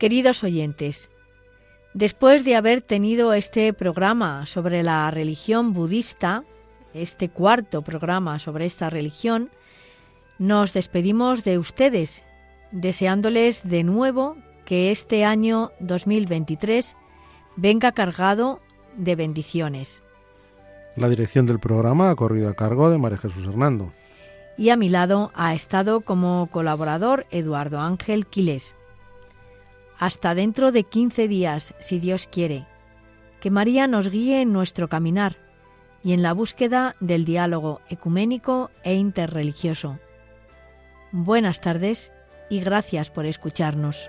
Queridos 0.00 0.42
oyentes, 0.44 1.10
después 1.92 2.42
de 2.42 2.56
haber 2.56 2.80
tenido 2.80 3.34
este 3.34 3.74
programa 3.74 4.46
sobre 4.46 4.82
la 4.82 5.10
religión 5.10 5.74
budista, 5.74 6.42
este 6.94 7.28
cuarto 7.28 7.82
programa 7.82 8.38
sobre 8.38 8.64
esta 8.64 8.88
religión, 8.88 9.50
nos 10.38 10.72
despedimos 10.72 11.44
de 11.44 11.58
ustedes, 11.58 12.24
deseándoles 12.72 13.68
de 13.68 13.84
nuevo 13.84 14.38
que 14.64 14.90
este 14.90 15.26
año 15.26 15.70
2023 15.80 16.96
venga 17.56 17.92
cargado 17.92 18.60
de 18.96 19.16
bendiciones. 19.16 20.02
La 20.96 21.10
dirección 21.10 21.44
del 21.44 21.60
programa 21.60 22.08
ha 22.08 22.16
corrido 22.16 22.48
a 22.48 22.54
cargo 22.54 22.88
de 22.88 22.96
María 22.96 23.18
Jesús 23.18 23.44
Hernando. 23.46 23.92
Y 24.56 24.70
a 24.70 24.78
mi 24.78 24.88
lado 24.88 25.30
ha 25.34 25.52
estado 25.52 26.00
como 26.00 26.48
colaborador 26.50 27.26
Eduardo 27.30 27.80
Ángel 27.80 28.26
Quiles. 28.26 28.78
Hasta 30.00 30.34
dentro 30.34 30.72
de 30.72 30.84
15 30.84 31.28
días, 31.28 31.74
si 31.78 32.00
Dios 32.00 32.26
quiere. 32.26 32.66
Que 33.38 33.50
María 33.50 33.86
nos 33.86 34.08
guíe 34.08 34.40
en 34.40 34.50
nuestro 34.50 34.88
caminar 34.88 35.36
y 36.02 36.14
en 36.14 36.22
la 36.22 36.32
búsqueda 36.32 36.96
del 37.00 37.26
diálogo 37.26 37.82
ecuménico 37.90 38.70
e 38.82 38.94
interreligioso. 38.94 39.98
Buenas 41.12 41.60
tardes 41.60 42.12
y 42.48 42.60
gracias 42.60 43.10
por 43.10 43.26
escucharnos. 43.26 44.08